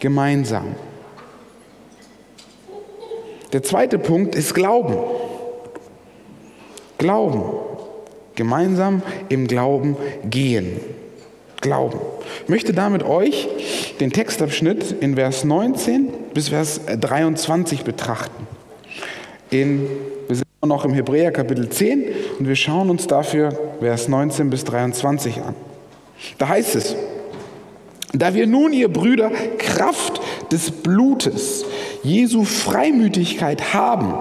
Gemeinsam. 0.00 0.74
Der 3.52 3.62
zweite 3.62 3.98
Punkt 3.98 4.34
ist 4.34 4.54
Glauben. 4.54 4.96
Glauben. 6.96 7.42
Gemeinsam 8.34 9.02
im 9.28 9.46
Glauben 9.46 9.96
gehen. 10.24 10.80
Glauben. 11.60 11.98
Ich 12.44 12.48
möchte 12.48 12.72
damit 12.72 13.02
euch 13.02 13.48
den 14.00 14.10
Textabschnitt 14.10 14.96
in 15.00 15.16
Vers 15.16 15.44
19 15.44 16.08
bis 16.32 16.48
Vers 16.48 16.80
23 16.86 17.84
betrachten. 17.84 18.46
In, 19.50 19.86
wir 20.28 20.36
sind 20.36 20.46
noch 20.64 20.86
im 20.86 20.94
Hebräer 20.94 21.30
Kapitel 21.30 21.68
10 21.68 22.04
und 22.38 22.48
wir 22.48 22.56
schauen 22.56 22.88
uns 22.88 23.06
dafür 23.06 23.56
Vers 23.80 24.08
19 24.08 24.48
bis 24.48 24.64
23 24.64 25.42
an. 25.42 25.54
Da 26.38 26.48
heißt 26.48 26.74
es, 26.74 26.96
da 28.14 28.34
wir 28.34 28.46
nun, 28.46 28.72
ihr 28.72 28.88
Brüder, 28.88 29.30
Kraft 29.58 30.20
des 30.50 30.70
Blutes 30.70 31.64
Jesu 32.02 32.44
Freimütigkeit 32.44 33.74
haben 33.74 34.14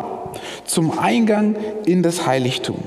zum 0.65 0.97
Eingang 0.99 1.55
in 1.85 2.03
das 2.03 2.27
Heiligtum, 2.27 2.77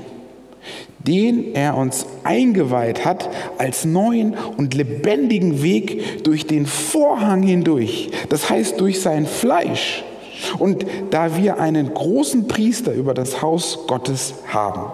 den 0.99 1.53
er 1.53 1.75
uns 1.75 2.05
eingeweiht 2.23 3.03
hat 3.03 3.29
als 3.57 3.85
neuen 3.85 4.35
und 4.57 4.73
lebendigen 4.73 5.61
Weg 5.61 6.23
durch 6.23 6.47
den 6.47 6.65
Vorhang 6.65 7.43
hindurch, 7.43 8.09
das 8.29 8.49
heißt 8.49 8.79
durch 8.79 9.01
sein 9.01 9.25
Fleisch. 9.25 10.03
Und 10.59 10.85
da 11.11 11.37
wir 11.37 11.59
einen 11.59 11.93
großen 11.93 12.47
Priester 12.47 12.93
über 12.93 13.13
das 13.13 13.41
Haus 13.41 13.79
Gottes 13.87 14.35
haben, 14.47 14.91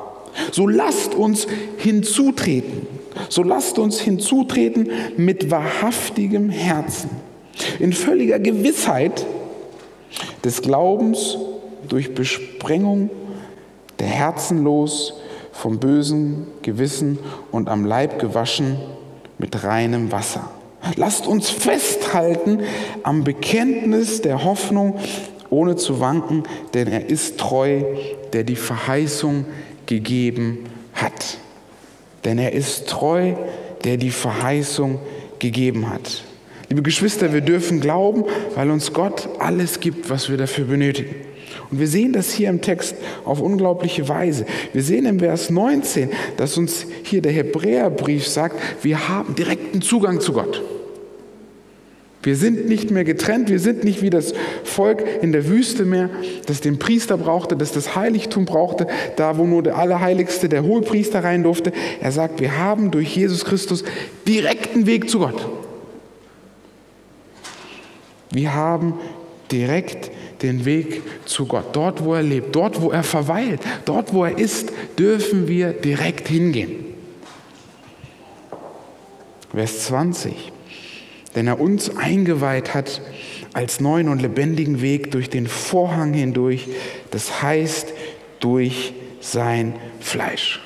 so 0.52 0.68
lasst 0.68 1.14
uns 1.14 1.48
hinzutreten, 1.78 2.88
so 3.30 3.44
lasst 3.44 3.78
uns 3.78 4.00
hinzutreten 4.00 4.90
mit 5.18 5.52
wahrhaftigem 5.52 6.50
Herzen, 6.50 7.10
in 7.80 7.94
völliger 7.94 8.40
Gewissheit, 8.40 9.26
des 10.44 10.62
Glaubens 10.62 11.38
durch 11.88 12.14
Besprengung 12.14 13.10
der 14.00 14.08
Herzen 14.08 14.64
los, 14.64 15.14
vom 15.52 15.80
bösen 15.80 16.48
Gewissen 16.62 17.20
und 17.52 17.70
am 17.70 17.86
Leib 17.86 18.20
gewaschen 18.20 18.78
mit 19.38 19.64
reinem 19.64 20.12
Wasser. 20.12 20.50
Lasst 20.96 21.28
uns 21.28 21.50
festhalten 21.50 22.62
am 23.04 23.24
Bekenntnis 23.24 24.22
der 24.22 24.44
Hoffnung, 24.44 24.98
ohne 25.50 25.76
zu 25.76 26.00
wanken, 26.00 26.44
denn 26.74 26.88
er 26.88 27.10
ist 27.10 27.38
treu, 27.38 27.84
der 28.34 28.44
die 28.44 28.56
Verheißung 28.56 29.46
gegeben 29.86 30.66
hat. 30.94 31.38
Denn 32.24 32.40
er 32.40 32.54
ist 32.54 32.88
treu, 32.88 33.34
der 33.84 33.98
die 33.98 34.12
Verheißung 34.12 35.00
gegeben 35.40 35.90
hat. 35.90 36.24
Liebe 36.72 36.84
Geschwister, 36.84 37.34
wir 37.34 37.42
dürfen 37.42 37.82
glauben, 37.82 38.24
weil 38.56 38.72
uns 38.72 38.94
Gott 38.94 39.28
alles 39.40 39.82
gibt, 39.82 40.10
was 40.10 40.30
wir 40.30 40.38
dafür 40.38 40.64
benötigen. 40.64 41.14
Und 41.70 41.82
wir 41.82 41.88
sehen 41.90 42.14
das 42.14 42.32
hier 42.32 42.48
im 42.48 42.62
Text 42.62 42.96
auf 43.26 43.42
unglaubliche 43.42 44.08
Weise. 44.08 44.46
Wir 44.72 44.82
sehen 44.82 45.06
im 45.06 45.20
Vers 45.20 45.50
19, 45.50 46.12
dass 46.38 46.58
uns 46.58 46.86
hier 47.04 47.22
der 47.22 47.34
Hebräerbrief 47.34 48.26
sagt, 48.26 48.56
wir 48.84 49.10
haben 49.10 49.36
direkten 49.36 49.82
Zugang 49.82 50.22
zu 50.22 50.32
Gott. 50.32 50.62
Wir 52.24 52.38
sind 52.38 52.70
nicht 52.70 52.90
mehr 52.90 53.04
getrennt, 53.04 53.50
wir 53.50 53.60
sind 53.60 53.84
nicht 53.84 54.02
wie 54.02 54.10
das 54.10 54.34
Volk 54.64 55.04
in 55.22 55.34
der 55.34 55.50
Wüste 55.50 55.84
mehr, 55.84 56.10
das 56.46 56.62
den 56.62 56.80
Priester 56.80 57.18
brauchte, 57.18 57.58
das 57.58 57.74
das 57.74 57.98
Heiligtum 57.98 58.46
brauchte, 58.46 58.88
da 59.18 59.38
wo 59.38 59.46
nur 59.46 59.62
der 59.62 59.78
Allerheiligste, 59.78 60.48
der 60.48 60.64
Hohepriester 60.64 61.22
rein 61.22 61.44
durfte. 61.44 61.74
Er 62.00 62.14
sagt, 62.14 62.40
wir 62.40 62.58
haben 62.58 62.92
durch 62.92 63.14
Jesus 63.14 63.44
Christus 63.44 63.84
direkten 64.26 64.86
Weg 64.86 65.10
zu 65.10 65.20
Gott. 65.20 65.46
Wir 68.32 68.54
haben 68.54 68.96
direkt 69.52 70.12
den 70.42 70.66
Weg 70.66 71.02
zu 71.26 71.46
Gott. 71.46 71.76
Dort, 71.76 72.04
wo 72.04 72.14
er 72.14 72.24
lebt, 72.24 72.56
dort, 72.56 72.82
wo 72.82 72.92
er 72.92 73.04
verweilt, 73.04 73.62
dort, 73.86 74.14
wo 74.14 74.26
er 74.26 74.38
ist, 74.38 74.72
dürfen 74.98 75.48
wir 75.48 75.74
direkt 75.74 76.28
hingehen. 76.28 76.86
Vers 79.54 79.86
20 79.86 80.52
denn 81.36 81.48
er 81.48 81.60
uns 81.60 81.96
eingeweiht 81.96 82.74
hat 82.74 83.02
als 83.54 83.80
neuen 83.80 84.10
und 84.10 84.22
lebendigen 84.22 84.82
Weg 84.82 85.12
durch 85.12 85.30
den 85.30 85.48
Vorhang 85.48 86.14
hindurch, 86.14 86.68
das 87.12 87.42
heißt 87.42 87.94
durch 88.40 88.94
sein 89.20 89.76
Fleisch. 90.00 90.62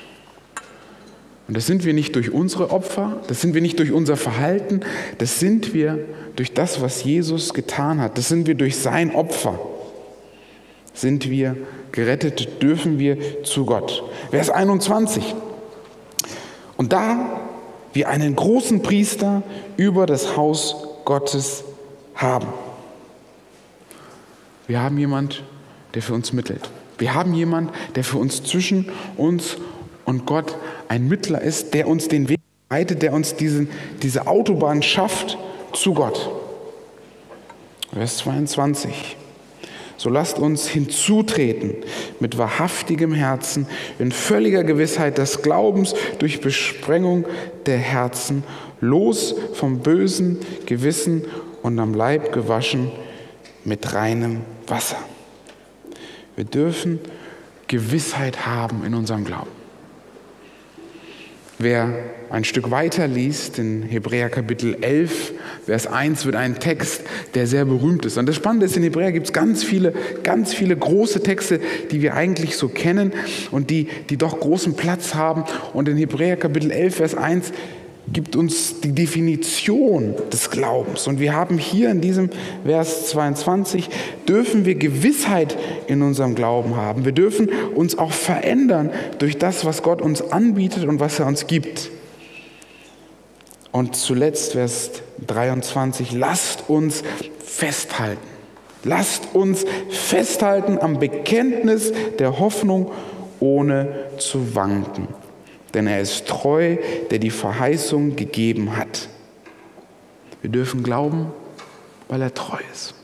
Und 1.48 1.56
das 1.56 1.66
sind 1.66 1.84
wir 1.84 1.94
nicht 1.94 2.14
durch 2.16 2.32
unsere 2.32 2.70
Opfer, 2.70 3.20
das 3.28 3.40
sind 3.40 3.54
wir 3.54 3.60
nicht 3.60 3.78
durch 3.78 3.92
unser 3.92 4.16
Verhalten, 4.16 4.80
das 5.18 5.38
sind 5.38 5.74
wir 5.74 6.00
durch 6.34 6.54
das, 6.54 6.80
was 6.80 7.04
Jesus 7.04 7.54
getan 7.54 8.00
hat, 8.00 8.18
das 8.18 8.28
sind 8.28 8.46
wir 8.46 8.54
durch 8.54 8.76
sein 8.76 9.14
Opfer. 9.14 9.58
Sind 10.92 11.30
wir 11.30 11.56
gerettet, 11.92 12.62
dürfen 12.62 12.98
wir 12.98 13.44
zu 13.44 13.66
Gott. 13.66 14.02
Vers 14.30 14.50
21. 14.50 15.34
Und 16.76 16.92
da 16.92 17.40
wir 17.92 18.08
einen 18.08 18.36
großen 18.36 18.82
Priester 18.82 19.42
über 19.76 20.06
das 20.06 20.36
Haus 20.36 20.76
Gottes 21.04 21.64
haben. 22.14 22.48
Wir 24.66 24.80
haben 24.80 24.98
jemand, 24.98 25.42
der 25.94 26.02
für 26.02 26.12
uns 26.12 26.32
mittelt. 26.32 26.68
Wir 26.98 27.14
haben 27.14 27.34
jemand, 27.34 27.70
der 27.94 28.04
für 28.04 28.18
uns 28.18 28.42
zwischen 28.42 28.90
uns 29.16 29.56
und 30.06 30.24
Gott 30.24 30.56
ein 30.88 31.08
Mittler 31.08 31.42
ist, 31.42 31.74
der 31.74 31.88
uns 31.88 32.08
den 32.08 32.28
Weg 32.28 32.40
leitet, 32.70 33.02
der 33.02 33.12
uns 33.12 33.34
diesen, 33.34 33.68
diese 34.02 34.26
Autobahn 34.26 34.82
schafft 34.82 35.36
zu 35.72 35.92
Gott. 35.94 36.30
Vers 37.92 38.18
22. 38.18 39.16
So 39.98 40.10
lasst 40.10 40.38
uns 40.38 40.68
hinzutreten 40.68 41.74
mit 42.20 42.36
wahrhaftigem 42.36 43.12
Herzen, 43.12 43.66
in 43.98 44.12
völliger 44.12 44.62
Gewissheit 44.62 45.18
des 45.18 45.42
Glaubens 45.42 45.94
durch 46.18 46.40
Besprengung 46.40 47.24
der 47.64 47.78
Herzen, 47.78 48.44
los 48.80 49.34
vom 49.54 49.78
bösen 49.78 50.38
Gewissen 50.66 51.24
und 51.62 51.78
am 51.78 51.94
Leib 51.94 52.32
gewaschen 52.32 52.90
mit 53.64 53.94
reinem 53.94 54.42
Wasser. 54.66 54.98
Wir 56.36 56.44
dürfen 56.44 57.00
Gewissheit 57.66 58.46
haben 58.46 58.84
in 58.84 58.94
unserem 58.94 59.24
Glauben. 59.24 59.55
Wer 61.58 61.94
ein 62.28 62.44
Stück 62.44 62.70
weiter 62.70 63.08
liest, 63.08 63.58
in 63.58 63.82
Hebräer 63.82 64.28
Kapitel 64.28 64.76
11, 64.82 65.32
Vers 65.64 65.86
1, 65.86 66.26
wird 66.26 66.36
ein 66.36 66.58
Text, 66.60 67.00
der 67.34 67.46
sehr 67.46 67.64
berühmt 67.64 68.04
ist. 68.04 68.18
Und 68.18 68.26
das 68.26 68.36
Spannende 68.36 68.66
ist, 68.66 68.76
in 68.76 68.82
Hebräer 68.82 69.10
gibt 69.10 69.28
es 69.28 69.32
ganz 69.32 69.64
viele, 69.64 69.94
ganz 70.22 70.52
viele 70.52 70.76
große 70.76 71.22
Texte, 71.22 71.58
die 71.90 72.02
wir 72.02 72.12
eigentlich 72.12 72.58
so 72.58 72.68
kennen 72.68 73.14
und 73.52 73.70
die, 73.70 73.88
die 74.10 74.18
doch 74.18 74.38
großen 74.38 74.76
Platz 74.76 75.14
haben. 75.14 75.44
Und 75.72 75.88
in 75.88 75.96
Hebräer 75.96 76.36
Kapitel 76.36 76.70
11, 76.70 76.94
Vers 76.94 77.14
1 77.14 77.52
gibt 78.12 78.36
uns 78.36 78.80
die 78.80 78.92
Definition 78.92 80.14
des 80.32 80.50
Glaubens. 80.50 81.06
Und 81.06 81.18
wir 81.18 81.34
haben 81.34 81.58
hier 81.58 81.90
in 81.90 82.00
diesem 82.00 82.30
Vers 82.64 83.08
22, 83.08 83.88
dürfen 84.28 84.64
wir 84.64 84.76
Gewissheit 84.76 85.56
in 85.86 86.02
unserem 86.02 86.34
Glauben 86.34 86.76
haben. 86.76 87.04
Wir 87.04 87.12
dürfen 87.12 87.48
uns 87.74 87.98
auch 87.98 88.12
verändern 88.12 88.90
durch 89.18 89.38
das, 89.38 89.64
was 89.64 89.82
Gott 89.82 90.00
uns 90.00 90.22
anbietet 90.32 90.84
und 90.84 91.00
was 91.00 91.18
er 91.18 91.26
uns 91.26 91.46
gibt. 91.46 91.90
Und 93.72 93.96
zuletzt 93.96 94.52
Vers 94.52 94.90
23, 95.26 96.12
lasst 96.12 96.64
uns 96.68 97.02
festhalten. 97.44 98.36
Lasst 98.84 99.34
uns 99.34 99.64
festhalten 99.90 100.78
am 100.78 101.00
Bekenntnis 101.00 101.92
der 102.18 102.38
Hoffnung, 102.38 102.92
ohne 103.40 103.88
zu 104.18 104.54
wanken 104.54 105.08
denn 105.76 105.86
er 105.86 106.00
ist 106.00 106.26
treu, 106.26 106.78
der 107.10 107.18
die 107.18 107.30
Verheißung 107.30 108.16
gegeben 108.16 108.76
hat. 108.78 109.10
Wir 110.40 110.48
dürfen 110.48 110.82
glauben, 110.82 111.30
weil 112.08 112.22
er 112.22 112.32
treu 112.32 112.58
ist. 112.72 112.94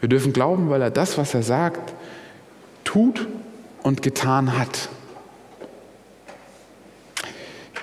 Wir 0.00 0.08
dürfen 0.08 0.32
glauben, 0.32 0.68
weil 0.68 0.82
er 0.82 0.90
das, 0.90 1.16
was 1.16 1.32
er 1.32 1.44
sagt, 1.44 1.94
tut 2.82 3.28
und 3.84 4.02
getan 4.02 4.58
hat. 4.58 4.88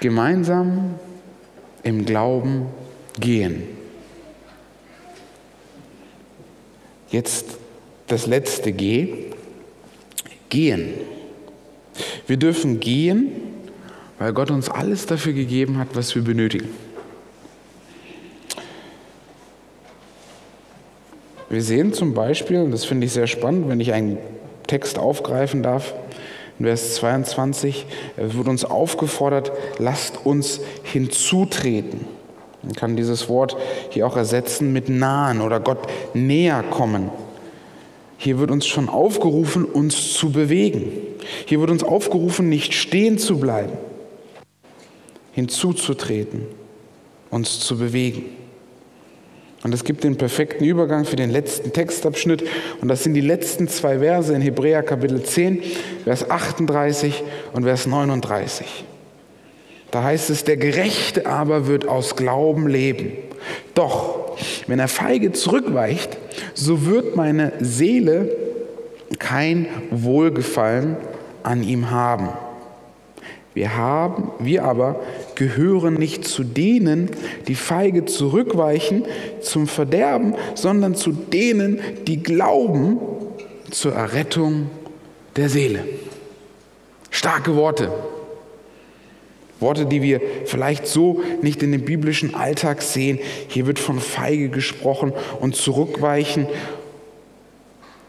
Gemeinsam 0.02 0.96
im 1.84 2.06
Glauben 2.06 2.66
gehen. 3.20 3.64
Jetzt 7.10 7.58
das 8.08 8.28
letzte 8.28 8.74
G. 8.74 9.32
Gehen. 10.50 10.94
Wir 12.28 12.38
dürfen 12.38 12.82
gehen, 12.82 13.51
weil 14.22 14.34
Gott 14.34 14.52
uns 14.52 14.70
alles 14.70 15.08
dafür 15.08 15.34
gegeben 15.34 15.80
hat, 15.80 15.88
was 15.96 16.14
wir 16.14 16.22
benötigen. 16.22 16.70
Wir 21.50 21.64
sehen 21.64 21.92
zum 21.92 22.14
Beispiel, 22.14 22.60
und 22.60 22.70
das 22.70 22.86
finde 22.86 23.08
ich 23.08 23.14
sehr 23.14 23.26
spannend, 23.26 23.68
wenn 23.68 23.80
ich 23.80 23.94
einen 23.94 24.20
Text 24.68 25.00
aufgreifen 25.00 25.64
darf, 25.64 25.96
in 26.60 26.66
Vers 26.66 26.94
22 26.98 27.88
wird 28.16 28.48
uns 28.48 28.64
aufgefordert, 28.64 29.52
lasst 29.80 30.24
uns 30.24 30.62
hinzutreten. 30.84 32.06
Man 32.62 32.74
kann 32.74 32.96
dieses 32.96 33.28
Wort 33.28 33.58
hier 33.90 34.06
auch 34.06 34.18
ersetzen 34.18 34.72
mit 34.72 34.88
nahen 34.88 35.42
oder 35.42 35.60
Gott 35.60 35.88
näher 36.14 36.64
kommen. 36.70 37.10
Hier 38.18 38.38
wird 38.38 38.52
uns 38.52 38.68
schon 38.68 38.88
aufgerufen, 38.88 39.66
uns 39.66 40.14
zu 40.14 40.32
bewegen. 40.32 40.92
Hier 41.48 41.60
wird 41.60 41.72
uns 41.72 41.84
aufgerufen, 41.84 42.50
nicht 42.50 42.76
stehen 42.76 43.18
zu 43.18 43.40
bleiben 43.40 43.74
hinzuzutreten, 45.32 46.46
uns 47.30 47.60
zu 47.60 47.78
bewegen. 47.78 48.26
Und 49.64 49.74
es 49.74 49.84
gibt 49.84 50.04
den 50.04 50.18
perfekten 50.18 50.66
Übergang 50.66 51.06
für 51.06 51.16
den 51.16 51.30
letzten 51.30 51.72
Textabschnitt. 51.72 52.44
Und 52.82 52.88
das 52.88 53.04
sind 53.04 53.14
die 53.14 53.22
letzten 53.22 53.68
zwei 53.68 54.00
Verse 54.00 54.34
in 54.34 54.42
Hebräer 54.42 54.82
Kapitel 54.82 55.22
10, 55.22 55.62
Vers 56.04 56.30
38 56.30 57.24
und 57.54 57.64
Vers 57.64 57.86
39. 57.86 58.86
Da 59.92 60.04
heißt 60.04 60.30
es, 60.30 60.46
der 60.46 60.58
Gerechte 60.58 61.28
aber 61.28 61.68
wird 61.68 61.88
aus 61.88 62.16
Glauben 62.16 62.68
leben. 62.68 63.12
Doch, 63.76 64.38
wenn 64.66 64.80
er 64.80 64.88
feige 64.88 65.32
zurückweicht, 65.32 66.18
so 66.56 66.86
wird 66.86 67.16
meine 67.16 67.54
Seele 67.60 68.36
kein 69.20 69.68
Wohlgefallen 69.92 70.98
an 71.44 71.64
ihm 71.64 71.92
haben. 71.92 72.30
Wir 73.54 73.76
haben, 73.76 74.32
wir 74.40 74.64
aber 74.64 75.02
gehören 75.36 75.96
nicht 75.96 76.26
zu 76.26 76.44
denen, 76.44 77.10
die 77.48 77.56
feige 77.56 78.06
zurückweichen 78.06 79.04
zum 79.42 79.68
Verderben, 79.68 80.36
sondern 80.56 80.96
zu 80.96 81.12
denen, 81.12 81.82
die 82.08 82.24
glauben 82.24 83.00
zur 83.70 83.94
Errettung 83.94 84.70
der 85.36 85.50
Seele. 85.50 85.84
Starke 87.10 87.56
Worte. 87.56 87.92
Worte, 89.60 89.86
die 89.86 90.02
wir 90.02 90.22
vielleicht 90.46 90.88
so 90.88 91.22
nicht 91.42 91.62
in 91.62 91.74
dem 91.74 91.84
biblischen 91.84 92.34
Alltag 92.34 92.82
sehen. 92.82 93.20
Hier 93.48 93.68
wird 93.68 93.80
von 93.80 94.00
feige 94.00 94.50
gesprochen 94.50 95.12
und 95.40 95.56
zurückweichen. 95.56 96.48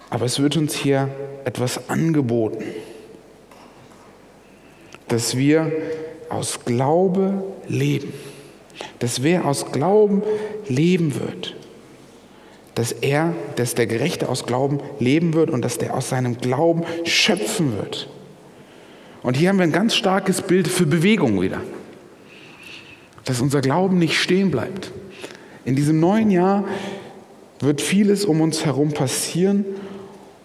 Aber 0.08 0.24
es 0.24 0.40
wird 0.40 0.56
uns 0.56 0.74
hier 0.74 1.08
etwas 1.44 1.90
angeboten 1.90 2.64
dass 5.12 5.36
wir 5.36 5.70
aus 6.30 6.60
Glaube 6.64 7.44
leben. 7.68 8.14
Dass 8.98 9.22
wer 9.22 9.44
aus 9.44 9.70
Glauben 9.70 10.22
leben 10.68 11.20
wird, 11.20 11.54
dass 12.74 12.92
er, 12.92 13.34
dass 13.56 13.74
der 13.74 13.86
Gerechte 13.86 14.30
aus 14.30 14.46
Glauben 14.46 14.80
leben 14.98 15.34
wird 15.34 15.50
und 15.50 15.62
dass 15.62 15.76
der 15.76 15.94
aus 15.94 16.08
seinem 16.08 16.38
Glauben 16.38 16.84
schöpfen 17.04 17.76
wird. 17.76 18.08
Und 19.22 19.36
hier 19.36 19.50
haben 19.50 19.58
wir 19.58 19.64
ein 19.64 19.72
ganz 19.72 19.94
starkes 19.94 20.40
Bild 20.40 20.66
für 20.66 20.86
Bewegung 20.86 21.42
wieder. 21.42 21.60
Dass 23.26 23.42
unser 23.42 23.60
Glauben 23.60 23.98
nicht 23.98 24.18
stehen 24.18 24.50
bleibt. 24.50 24.90
In 25.66 25.76
diesem 25.76 26.00
neuen 26.00 26.30
Jahr 26.30 26.64
wird 27.60 27.82
vieles 27.82 28.24
um 28.24 28.40
uns 28.40 28.64
herum 28.64 28.92
passieren 28.92 29.66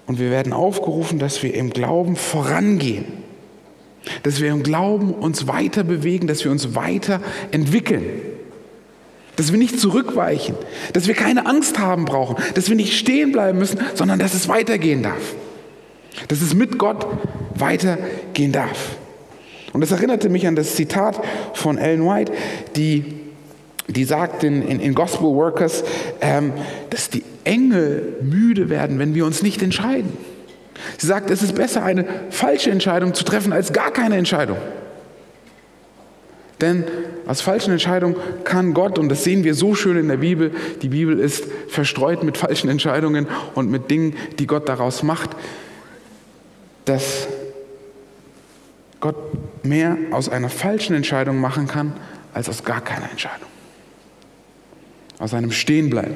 Und 0.07 0.19
wir 0.19 0.29
werden 0.29 0.51
aufgerufen, 0.51 1.19
dass 1.19 1.41
wir 1.41 1.53
im 1.53 1.69
Glauben 1.69 2.17
vorangehen. 2.17 3.26
Dass 4.23 4.41
wir 4.41 4.49
im 4.49 4.63
Glauben 4.63 5.13
uns 5.13 5.47
weiter 5.47 5.83
bewegen, 5.83 6.27
dass 6.27 6.43
wir 6.43 6.51
uns 6.51 6.75
weiter 6.75 7.21
entwickeln. 7.51 8.03
Dass 9.35 9.51
wir 9.51 9.59
nicht 9.59 9.79
zurückweichen, 9.79 10.55
dass 10.93 11.07
wir 11.07 11.13
keine 11.13 11.45
Angst 11.45 11.77
haben 11.79 12.05
brauchen, 12.05 12.37
dass 12.55 12.69
wir 12.69 12.75
nicht 12.75 12.97
stehen 12.97 13.31
bleiben 13.31 13.59
müssen, 13.59 13.79
sondern 13.93 14.19
dass 14.19 14.33
es 14.33 14.47
weitergehen 14.47 15.03
darf. 15.03 15.35
Dass 16.27 16.41
es 16.41 16.53
mit 16.55 16.79
Gott 16.79 17.05
weitergehen 17.55 18.51
darf. 18.51 18.97
Und 19.73 19.81
das 19.81 19.91
erinnerte 19.91 20.29
mich 20.29 20.47
an 20.47 20.55
das 20.55 20.75
Zitat 20.75 21.21
von 21.53 21.77
Ellen 21.77 22.03
White, 22.03 22.31
die, 22.75 23.05
die 23.87 24.05
sagt 24.05 24.43
in, 24.43 24.67
in, 24.67 24.79
in 24.79 24.95
Gospel 24.95 25.27
Workers, 25.27 25.83
ähm, 26.19 26.53
dass 26.89 27.11
die 27.11 27.23
Engel 27.43 28.17
müde 28.21 28.69
werden, 28.69 28.97
wenn 28.97 29.13
wir 29.13 29.25
uns 29.25 29.43
nicht 29.43 29.61
entscheiden. 29.61 30.11
Sie 30.97 31.07
sagt, 31.07 31.29
es 31.29 31.43
ist 31.43 31.55
besser, 31.55 31.83
eine 31.83 32.05
falsche 32.29 32.71
Entscheidung 32.71 33.13
zu 33.13 33.23
treffen, 33.23 33.53
als 33.53 33.73
gar 33.73 33.91
keine 33.91 34.17
Entscheidung. 34.17 34.57
Denn 36.61 36.85
aus 37.27 37.41
falschen 37.41 37.71
Entscheidungen 37.71 38.15
kann 38.43 38.73
Gott, 38.73 38.97
und 38.97 39.09
das 39.09 39.23
sehen 39.23 39.43
wir 39.43 39.53
so 39.53 39.75
schön 39.75 39.97
in 39.97 40.07
der 40.07 40.17
Bibel, 40.17 40.51
die 40.81 40.89
Bibel 40.89 41.19
ist 41.19 41.45
verstreut 41.67 42.23
mit 42.23 42.37
falschen 42.37 42.69
Entscheidungen 42.69 43.27
und 43.53 43.69
mit 43.69 43.91
Dingen, 43.91 44.15
die 44.39 44.47
Gott 44.47 44.67
daraus 44.67 45.03
macht, 45.03 45.31
dass 46.85 47.27
Gott 48.99 49.15
mehr 49.63 49.97
aus 50.11 50.29
einer 50.29 50.49
falschen 50.49 50.95
Entscheidung 50.95 51.39
machen 51.39 51.67
kann, 51.67 51.93
als 52.33 52.49
aus 52.49 52.63
gar 52.63 52.81
keiner 52.81 53.09
Entscheidung. 53.11 53.47
Aus 55.19 55.33
einem 55.33 55.51
Stehenbleiben, 55.51 56.15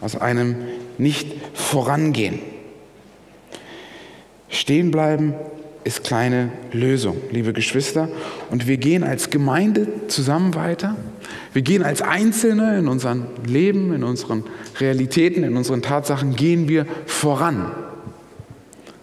aus 0.00 0.16
einem 0.16 0.56
nicht 0.98 1.36
vorangehen. 4.48 4.58
Stehenbleiben 4.58 5.34
ist 5.84 6.04
kleine 6.04 6.50
Lösung, 6.72 7.16
liebe 7.30 7.52
Geschwister. 7.52 8.08
Und 8.50 8.66
wir 8.66 8.76
gehen 8.76 9.04
als 9.04 9.30
Gemeinde 9.30 9.86
zusammen 10.08 10.54
weiter. 10.54 10.96
Wir 11.52 11.62
gehen 11.62 11.82
als 11.82 12.02
Einzelne 12.02 12.78
in 12.78 12.88
unserem 12.88 13.26
Leben, 13.46 13.94
in 13.94 14.04
unseren 14.04 14.44
Realitäten, 14.80 15.44
in 15.44 15.56
unseren 15.56 15.82
Tatsachen, 15.82 16.36
gehen 16.36 16.68
wir 16.68 16.86
voran. 17.06 17.70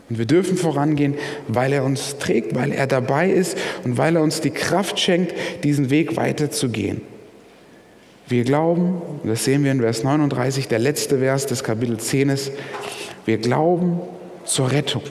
Und 0.10 0.20
wir 0.20 0.26
dürfen 0.26 0.58
vorangehen, 0.58 1.16
weil 1.48 1.74
er 1.74 1.84
uns 1.84 2.20
trägt, 2.20 2.54
weil 2.54 2.72
er 2.72 2.86
dabei 2.86 3.32
ist 3.32 3.58
und 3.84 3.98
weil 3.98 4.18
er 4.18 4.22
uns 4.22 4.42
die 4.42 4.52
Kraft 4.52 5.00
schenkt, 5.00 5.34
diesen 5.64 5.90
Weg 5.90 6.16
weiterzugehen. 6.16 7.02
Wir 8.28 8.44
glauben, 8.44 9.02
das 9.24 9.44
sehen 9.44 9.64
wir 9.64 9.72
in 9.72 9.82
Vers 9.82 10.04
39, 10.04 10.68
der 10.68 10.80
letzte 10.80 11.20
Vers 11.20 11.48
des 11.48 11.64
Kapitel 11.64 11.98
10 11.98 12.30
ist, 12.30 12.52
wir 13.26 13.38
glauben 13.40 14.02
zur 14.46 14.72
Rettung. 14.72 15.02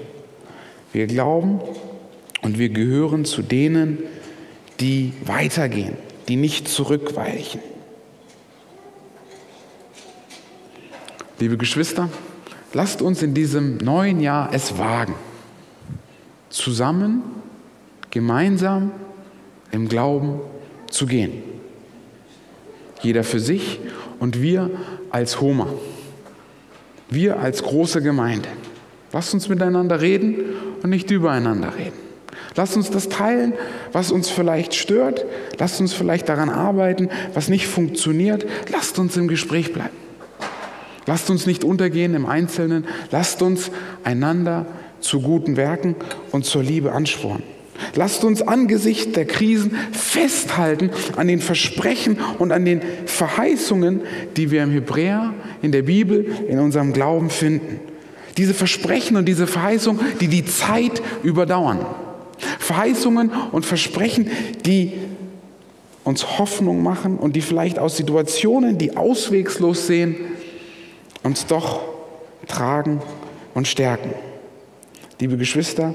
Wir 0.94 1.08
glauben 1.08 1.60
und 2.40 2.56
wir 2.56 2.68
gehören 2.68 3.24
zu 3.24 3.42
denen, 3.42 3.98
die 4.78 5.12
weitergehen, 5.24 5.96
die 6.28 6.36
nicht 6.36 6.68
zurückweichen. 6.68 7.60
Liebe 11.40 11.56
Geschwister, 11.56 12.10
lasst 12.74 13.02
uns 13.02 13.24
in 13.24 13.34
diesem 13.34 13.78
neuen 13.78 14.20
Jahr 14.20 14.50
es 14.52 14.78
wagen, 14.78 15.16
zusammen, 16.48 17.24
gemeinsam 18.10 18.92
im 19.72 19.88
Glauben 19.88 20.38
zu 20.90 21.06
gehen. 21.06 21.42
Jeder 23.02 23.24
für 23.24 23.40
sich 23.40 23.80
und 24.20 24.40
wir 24.40 24.70
als 25.10 25.40
Homa, 25.40 25.66
wir 27.10 27.40
als 27.40 27.64
große 27.64 28.00
Gemeinde. 28.00 28.48
Lasst 29.12 29.34
uns 29.34 29.48
miteinander 29.48 30.00
reden 30.00 30.36
und 30.84 30.90
nicht 30.90 31.10
übereinander 31.10 31.72
reden. 31.76 31.96
Lasst 32.56 32.76
uns 32.76 32.90
das 32.90 33.08
teilen, 33.08 33.54
was 33.92 34.12
uns 34.12 34.28
vielleicht 34.28 34.74
stört. 34.74 35.24
Lasst 35.58 35.80
uns 35.80 35.94
vielleicht 35.94 36.28
daran 36.28 36.50
arbeiten, 36.50 37.08
was 37.32 37.48
nicht 37.48 37.66
funktioniert. 37.66 38.44
Lasst 38.70 38.98
uns 38.98 39.16
im 39.16 39.26
Gespräch 39.26 39.72
bleiben. 39.72 39.96
Lasst 41.06 41.30
uns 41.30 41.46
nicht 41.46 41.64
untergehen 41.64 42.14
im 42.14 42.26
Einzelnen. 42.26 42.84
Lasst 43.10 43.40
uns 43.40 43.70
einander 44.04 44.66
zu 45.00 45.22
guten 45.22 45.56
Werken 45.56 45.96
und 46.32 46.44
zur 46.44 46.62
Liebe 46.62 46.92
anspornen. 46.92 47.42
Lasst 47.94 48.22
uns 48.22 48.42
angesichts 48.42 49.12
der 49.12 49.24
Krisen 49.24 49.76
festhalten 49.92 50.90
an 51.16 51.28
den 51.28 51.40
Versprechen 51.40 52.18
und 52.38 52.52
an 52.52 52.64
den 52.66 52.82
Verheißungen, 53.06 54.02
die 54.36 54.50
wir 54.50 54.62
im 54.62 54.70
Hebräer, 54.70 55.32
in 55.62 55.72
der 55.72 55.82
Bibel, 55.82 56.26
in 56.46 56.58
unserem 56.58 56.92
Glauben 56.92 57.30
finden. 57.30 57.93
Diese 58.36 58.54
Versprechen 58.54 59.16
und 59.16 59.26
diese 59.26 59.46
Verheißungen, 59.46 60.00
die 60.20 60.28
die 60.28 60.44
Zeit 60.44 61.02
überdauern. 61.22 61.84
Verheißungen 62.58 63.30
und 63.52 63.64
Versprechen, 63.64 64.30
die 64.64 64.92
uns 66.02 66.38
Hoffnung 66.38 66.82
machen 66.82 67.16
und 67.16 67.34
die 67.36 67.40
vielleicht 67.40 67.78
aus 67.78 67.96
Situationen, 67.96 68.76
die 68.78 68.96
auswegslos 68.96 69.86
sehen, 69.86 70.16
uns 71.22 71.46
doch 71.46 71.80
tragen 72.46 73.00
und 73.54 73.66
stärken. 73.66 74.10
Liebe 75.20 75.36
Geschwister, 75.36 75.94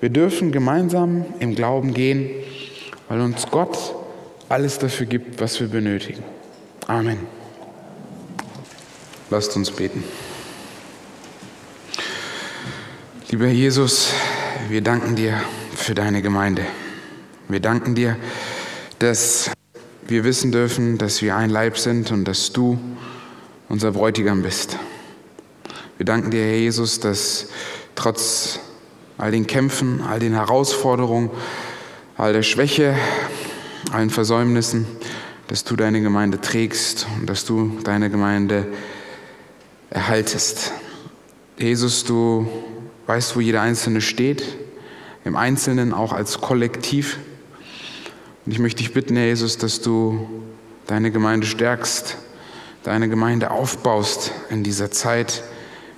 wir 0.00 0.08
dürfen 0.08 0.52
gemeinsam 0.52 1.24
im 1.38 1.54
Glauben 1.54 1.94
gehen, 1.94 2.30
weil 3.08 3.20
uns 3.20 3.46
Gott 3.50 3.94
alles 4.48 4.78
dafür 4.78 5.06
gibt, 5.06 5.40
was 5.40 5.60
wir 5.60 5.68
benötigen. 5.68 6.22
Amen. 6.86 7.18
Lasst 9.30 9.56
uns 9.56 9.70
beten. 9.70 10.02
Lieber 13.32 13.46
Jesus, 13.46 14.12
wir 14.68 14.82
danken 14.82 15.16
dir 15.16 15.42
für 15.74 15.94
deine 15.94 16.20
Gemeinde. 16.20 16.66
Wir 17.48 17.60
danken 17.60 17.94
dir, 17.94 18.18
dass 18.98 19.50
wir 20.06 20.24
wissen 20.24 20.52
dürfen, 20.52 20.98
dass 20.98 21.22
wir 21.22 21.34
ein 21.34 21.48
Leib 21.48 21.78
sind 21.78 22.10
und 22.10 22.26
dass 22.26 22.52
du 22.52 22.78
unser 23.70 23.92
Bräutigam 23.92 24.42
bist. 24.42 24.76
Wir 25.96 26.04
danken 26.04 26.30
dir, 26.30 26.44
Herr 26.44 26.58
Jesus, 26.58 27.00
dass 27.00 27.48
trotz 27.94 28.60
all 29.16 29.30
den 29.30 29.46
Kämpfen, 29.46 30.02
all 30.02 30.18
den 30.18 30.34
Herausforderungen, 30.34 31.30
all 32.18 32.34
der 32.34 32.42
Schwäche, 32.42 32.94
allen 33.92 34.10
Versäumnissen, 34.10 34.84
dass 35.48 35.64
du 35.64 35.74
deine 35.74 36.02
Gemeinde 36.02 36.38
trägst 36.42 37.06
und 37.18 37.30
dass 37.30 37.46
du 37.46 37.78
deine 37.82 38.10
Gemeinde 38.10 38.66
erhaltest. 39.88 40.74
Jesus, 41.56 42.04
du 42.04 42.46
weißt, 43.06 43.36
wo 43.36 43.40
jeder 43.40 43.62
Einzelne 43.62 44.00
steht, 44.00 44.42
im 45.24 45.36
Einzelnen 45.36 45.92
auch 45.92 46.12
als 46.12 46.40
Kollektiv. 46.40 47.18
Und 48.44 48.52
ich 48.52 48.58
möchte 48.58 48.82
dich 48.82 48.92
bitten, 48.92 49.16
Herr 49.16 49.26
Jesus, 49.26 49.58
dass 49.58 49.80
du 49.80 50.28
deine 50.86 51.10
Gemeinde 51.10 51.46
stärkst, 51.46 52.16
deine 52.82 53.08
Gemeinde 53.08 53.50
aufbaust 53.50 54.32
in 54.50 54.64
dieser 54.64 54.90
Zeit, 54.90 55.42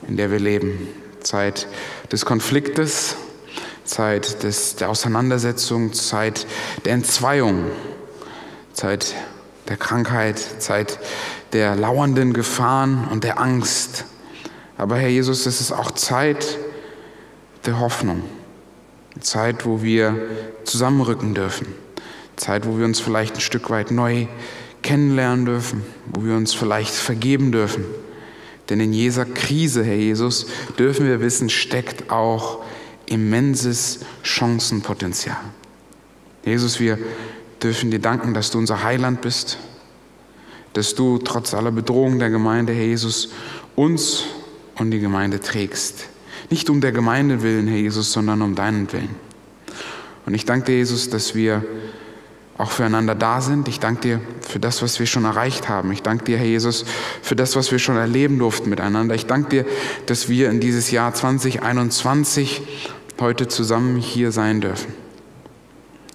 in 0.06 0.16
der 0.16 0.30
wir 0.30 0.38
leben. 0.38 0.88
Zeit 1.20 1.66
des 2.12 2.26
Konfliktes, 2.26 3.16
Zeit 3.84 4.42
des, 4.42 4.76
der 4.76 4.90
Auseinandersetzung, 4.90 5.94
Zeit 5.94 6.46
der 6.84 6.92
Entzweiung, 6.92 7.64
Zeit 8.74 9.14
der 9.68 9.78
Krankheit, 9.78 10.38
Zeit 10.38 10.98
der 11.52 11.76
lauernden 11.76 12.34
Gefahren 12.34 13.08
und 13.10 13.24
der 13.24 13.40
Angst. 13.40 14.04
Aber 14.76 14.96
Herr 14.96 15.08
Jesus, 15.08 15.46
es 15.46 15.60
ist 15.60 15.72
auch 15.72 15.92
Zeit, 15.92 16.58
der 17.66 17.81
Hoffnung. 17.81 18.22
Zeit, 19.20 19.64
wo 19.64 19.83
wir 19.83 20.16
zusammenrücken 20.64 21.35
dürfen. 21.35 21.66
Zeit, 22.37 22.66
wo 22.66 22.79
wir 22.79 22.85
uns 22.85 23.00
vielleicht 23.00 23.37
ein 23.37 23.40
Stück 23.40 23.70
weit 23.70 23.90
neu 23.90 24.27
kennenlernen 24.83 25.46
dürfen, 25.46 25.83
wo 26.12 26.24
wir 26.24 26.35
uns 26.35 26.53
vielleicht 26.53 26.92
vergeben 26.92 27.53
dürfen. 27.53 27.85
Denn 28.68 28.81
in 28.81 28.92
jeder 28.92 29.24
Krise, 29.24 29.85
Herr 29.85 29.94
Jesus, 29.94 30.46
dürfen 30.79 31.07
wir 31.07 31.20
wissen, 31.20 31.48
steckt 31.48 32.11
auch 32.11 32.62
immenses 33.07 34.00
Chancenpotenzial. 34.22 35.37
Jesus, 36.44 36.81
wir 36.81 36.98
dürfen 37.62 37.90
dir 37.90 37.98
danken, 37.98 38.35
dass 38.35 38.50
du 38.50 38.59
unser 38.59 38.83
Heiland 38.83 39.20
bist, 39.20 39.59
dass 40.72 40.94
du 40.94 41.18
trotz 41.18 41.55
aller 41.55 41.70
Bedrohung 41.70 42.18
der 42.18 42.31
Gemeinde, 42.31 42.72
Herr 42.72 42.85
Jesus, 42.85 43.31
uns 43.77 44.24
und 44.77 44.90
die 44.90 45.00
Gemeinde 45.00 45.40
trägst. 45.40 46.09
Nicht 46.50 46.70
um 46.70 46.80
der 46.80 46.92
Gemeinde 46.92 47.42
willen, 47.42 47.66
Herr 47.68 47.78
Jesus, 47.78 48.12
sondern 48.12 48.42
um 48.42 48.54
deinen 48.54 48.92
Willen. 48.92 49.14
Und 50.26 50.35
ich 50.35 50.44
danke 50.44 50.66
dir, 50.66 50.76
Jesus, 50.76 51.11
dass 51.11 51.35
wir 51.35 51.64
auch 52.57 52.70
füreinander 52.70 53.14
da 53.14 53.40
sind. 53.40 53.66
Ich 53.68 53.80
danke 53.80 54.00
dir 54.00 54.20
für 54.40 54.61
das, 54.61 54.80
was 54.80 55.00
wir 55.00 55.07
schon 55.07 55.24
erreicht 55.24 55.68
haben. 55.68 55.90
Ich 55.92 56.02
danke 56.02 56.24
dir, 56.24 56.38
Herr 56.38 56.46
Jesus, 56.46 56.85
für 57.20 57.35
das, 57.35 57.57
was 57.57 57.72
wir 57.72 57.78
schon 57.78 57.96
erleben 57.96 58.38
durften 58.38 58.70
miteinander. 58.70 59.14
Ich 59.14 59.26
danke 59.26 59.48
dir, 59.48 59.66
dass 60.07 60.28
wir 60.28 60.50
in 60.50 60.61
dieses 60.61 60.90
Jahr 60.90 61.12
2021 61.12 62.62
heute 63.20 63.48
zusammen 63.48 63.96
hier 63.96 64.30
sein 64.33 64.61
dürfen. 64.61 64.92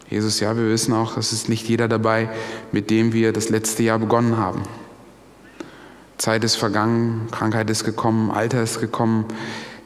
Jesus, 0.10 0.40
ja, 0.40 0.58
wir 0.58 0.70
wissen 0.70 0.94
auch, 0.94 1.18
es 1.18 1.34
ist 1.34 1.50
nicht 1.50 1.68
jeder 1.68 1.88
dabei, 1.88 2.30
mit 2.72 2.90
dem 2.90 3.14
wir 3.14 3.32
das 3.32 3.50
letzte 3.50 3.84
Jahr 3.84 4.00
begonnen 4.00 4.38
haben. 4.38 4.64
Zeit 6.18 6.44
ist 6.44 6.56
vergangen, 6.56 7.28
Krankheit 7.32 7.70
ist 7.70 7.84
gekommen, 7.84 8.32
Alter 8.32 8.64
ist 8.64 8.80
gekommen, 8.80 9.26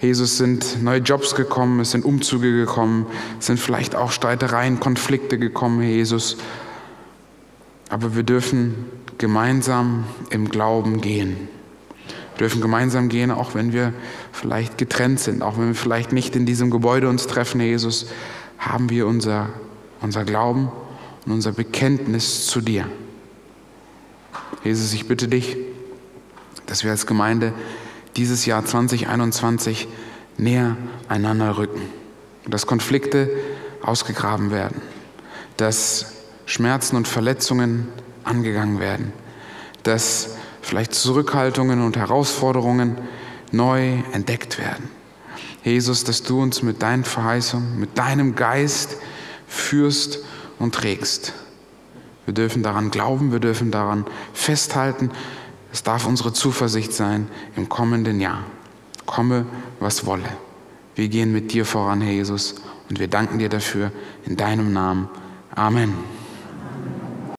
Jesus, 0.03 0.37
sind 0.37 0.83
neue 0.83 0.99
Jobs 0.99 1.33
gekommen, 1.33 1.79
es 1.79 1.91
sind 1.91 2.03
Umzüge 2.03 2.51
gekommen, 2.51 3.05
es 3.39 3.45
sind 3.45 3.57
vielleicht 3.57 3.95
auch 3.95 4.11
Streitereien, 4.11 4.81
Konflikte 4.81 5.39
gekommen, 5.39 5.79
Herr 5.79 5.91
Jesus. 5.91 6.35
Aber 7.87 8.13
wir 8.13 8.23
dürfen 8.23 8.75
gemeinsam 9.17 10.03
im 10.29 10.49
Glauben 10.49 10.99
gehen. 10.99 11.47
Wir 12.35 12.39
dürfen 12.39 12.59
gemeinsam 12.59 13.07
gehen, 13.07 13.31
auch 13.31 13.55
wenn 13.55 13.71
wir 13.71 13.93
vielleicht 14.33 14.77
getrennt 14.77 15.21
sind, 15.21 15.41
auch 15.41 15.57
wenn 15.57 15.67
wir 15.67 15.75
vielleicht 15.75 16.11
nicht 16.11 16.35
in 16.35 16.45
diesem 16.45 16.69
Gebäude 16.69 17.07
uns 17.07 17.25
treffen, 17.27 17.61
Herr 17.61 17.69
Jesus, 17.69 18.07
haben 18.59 18.89
wir 18.89 19.07
unser, 19.07 19.51
unser 20.01 20.25
Glauben 20.25 20.69
und 21.25 21.31
unser 21.31 21.53
Bekenntnis 21.53 22.45
zu 22.47 22.59
dir. 22.59 22.89
Jesus, 24.65 24.93
ich 24.93 25.07
bitte 25.07 25.29
dich, 25.29 25.55
dass 26.65 26.83
wir 26.83 26.91
als 26.91 27.07
Gemeinde 27.07 27.53
dieses 28.15 28.45
Jahr 28.45 28.65
2021 28.65 29.87
näher 30.37 30.77
einander 31.07 31.57
rücken, 31.57 31.81
dass 32.47 32.67
Konflikte 32.67 33.29
ausgegraben 33.81 34.51
werden, 34.51 34.81
dass 35.57 36.13
Schmerzen 36.45 36.95
und 36.95 37.07
Verletzungen 37.07 37.87
angegangen 38.23 38.79
werden, 38.79 39.13
dass 39.83 40.35
vielleicht 40.61 40.93
Zurückhaltungen 40.93 41.81
und 41.81 41.97
Herausforderungen 41.97 42.97
neu 43.51 43.99
entdeckt 44.13 44.57
werden. 44.57 44.89
Jesus, 45.63 46.03
dass 46.03 46.23
du 46.23 46.41
uns 46.41 46.61
mit 46.61 46.81
deinen 46.81 47.03
Verheißungen, 47.03 47.79
mit 47.79 47.97
deinem 47.97 48.35
Geist 48.35 48.97
führst 49.47 50.19
und 50.59 50.75
trägst. 50.75 51.33
Wir 52.25 52.33
dürfen 52.33 52.63
daran 52.63 52.91
glauben, 52.91 53.31
wir 53.31 53.39
dürfen 53.39 53.71
daran 53.71 54.05
festhalten, 54.33 55.11
es 55.73 55.81
darf 55.81 56.05
unsere 56.05 56.31
Zuversicht 56.31 56.93
sein 56.93 57.27
im 57.55 57.67
kommenden 57.67 58.21
Jahr. 58.21 58.43
Komme, 59.07 59.47
was 59.79 60.05
wolle. 60.05 60.29
Wir 60.95 61.09
gehen 61.09 61.33
mit 61.33 61.51
dir 61.51 61.65
voran, 61.65 61.99
Herr 61.99 62.13
Jesus, 62.13 62.55
und 62.89 62.99
wir 62.99 63.07
danken 63.07 63.39
dir 63.39 63.49
dafür 63.49 63.91
in 64.25 64.37
deinem 64.37 64.71
Namen. 64.71 65.09
Amen. 65.53 65.95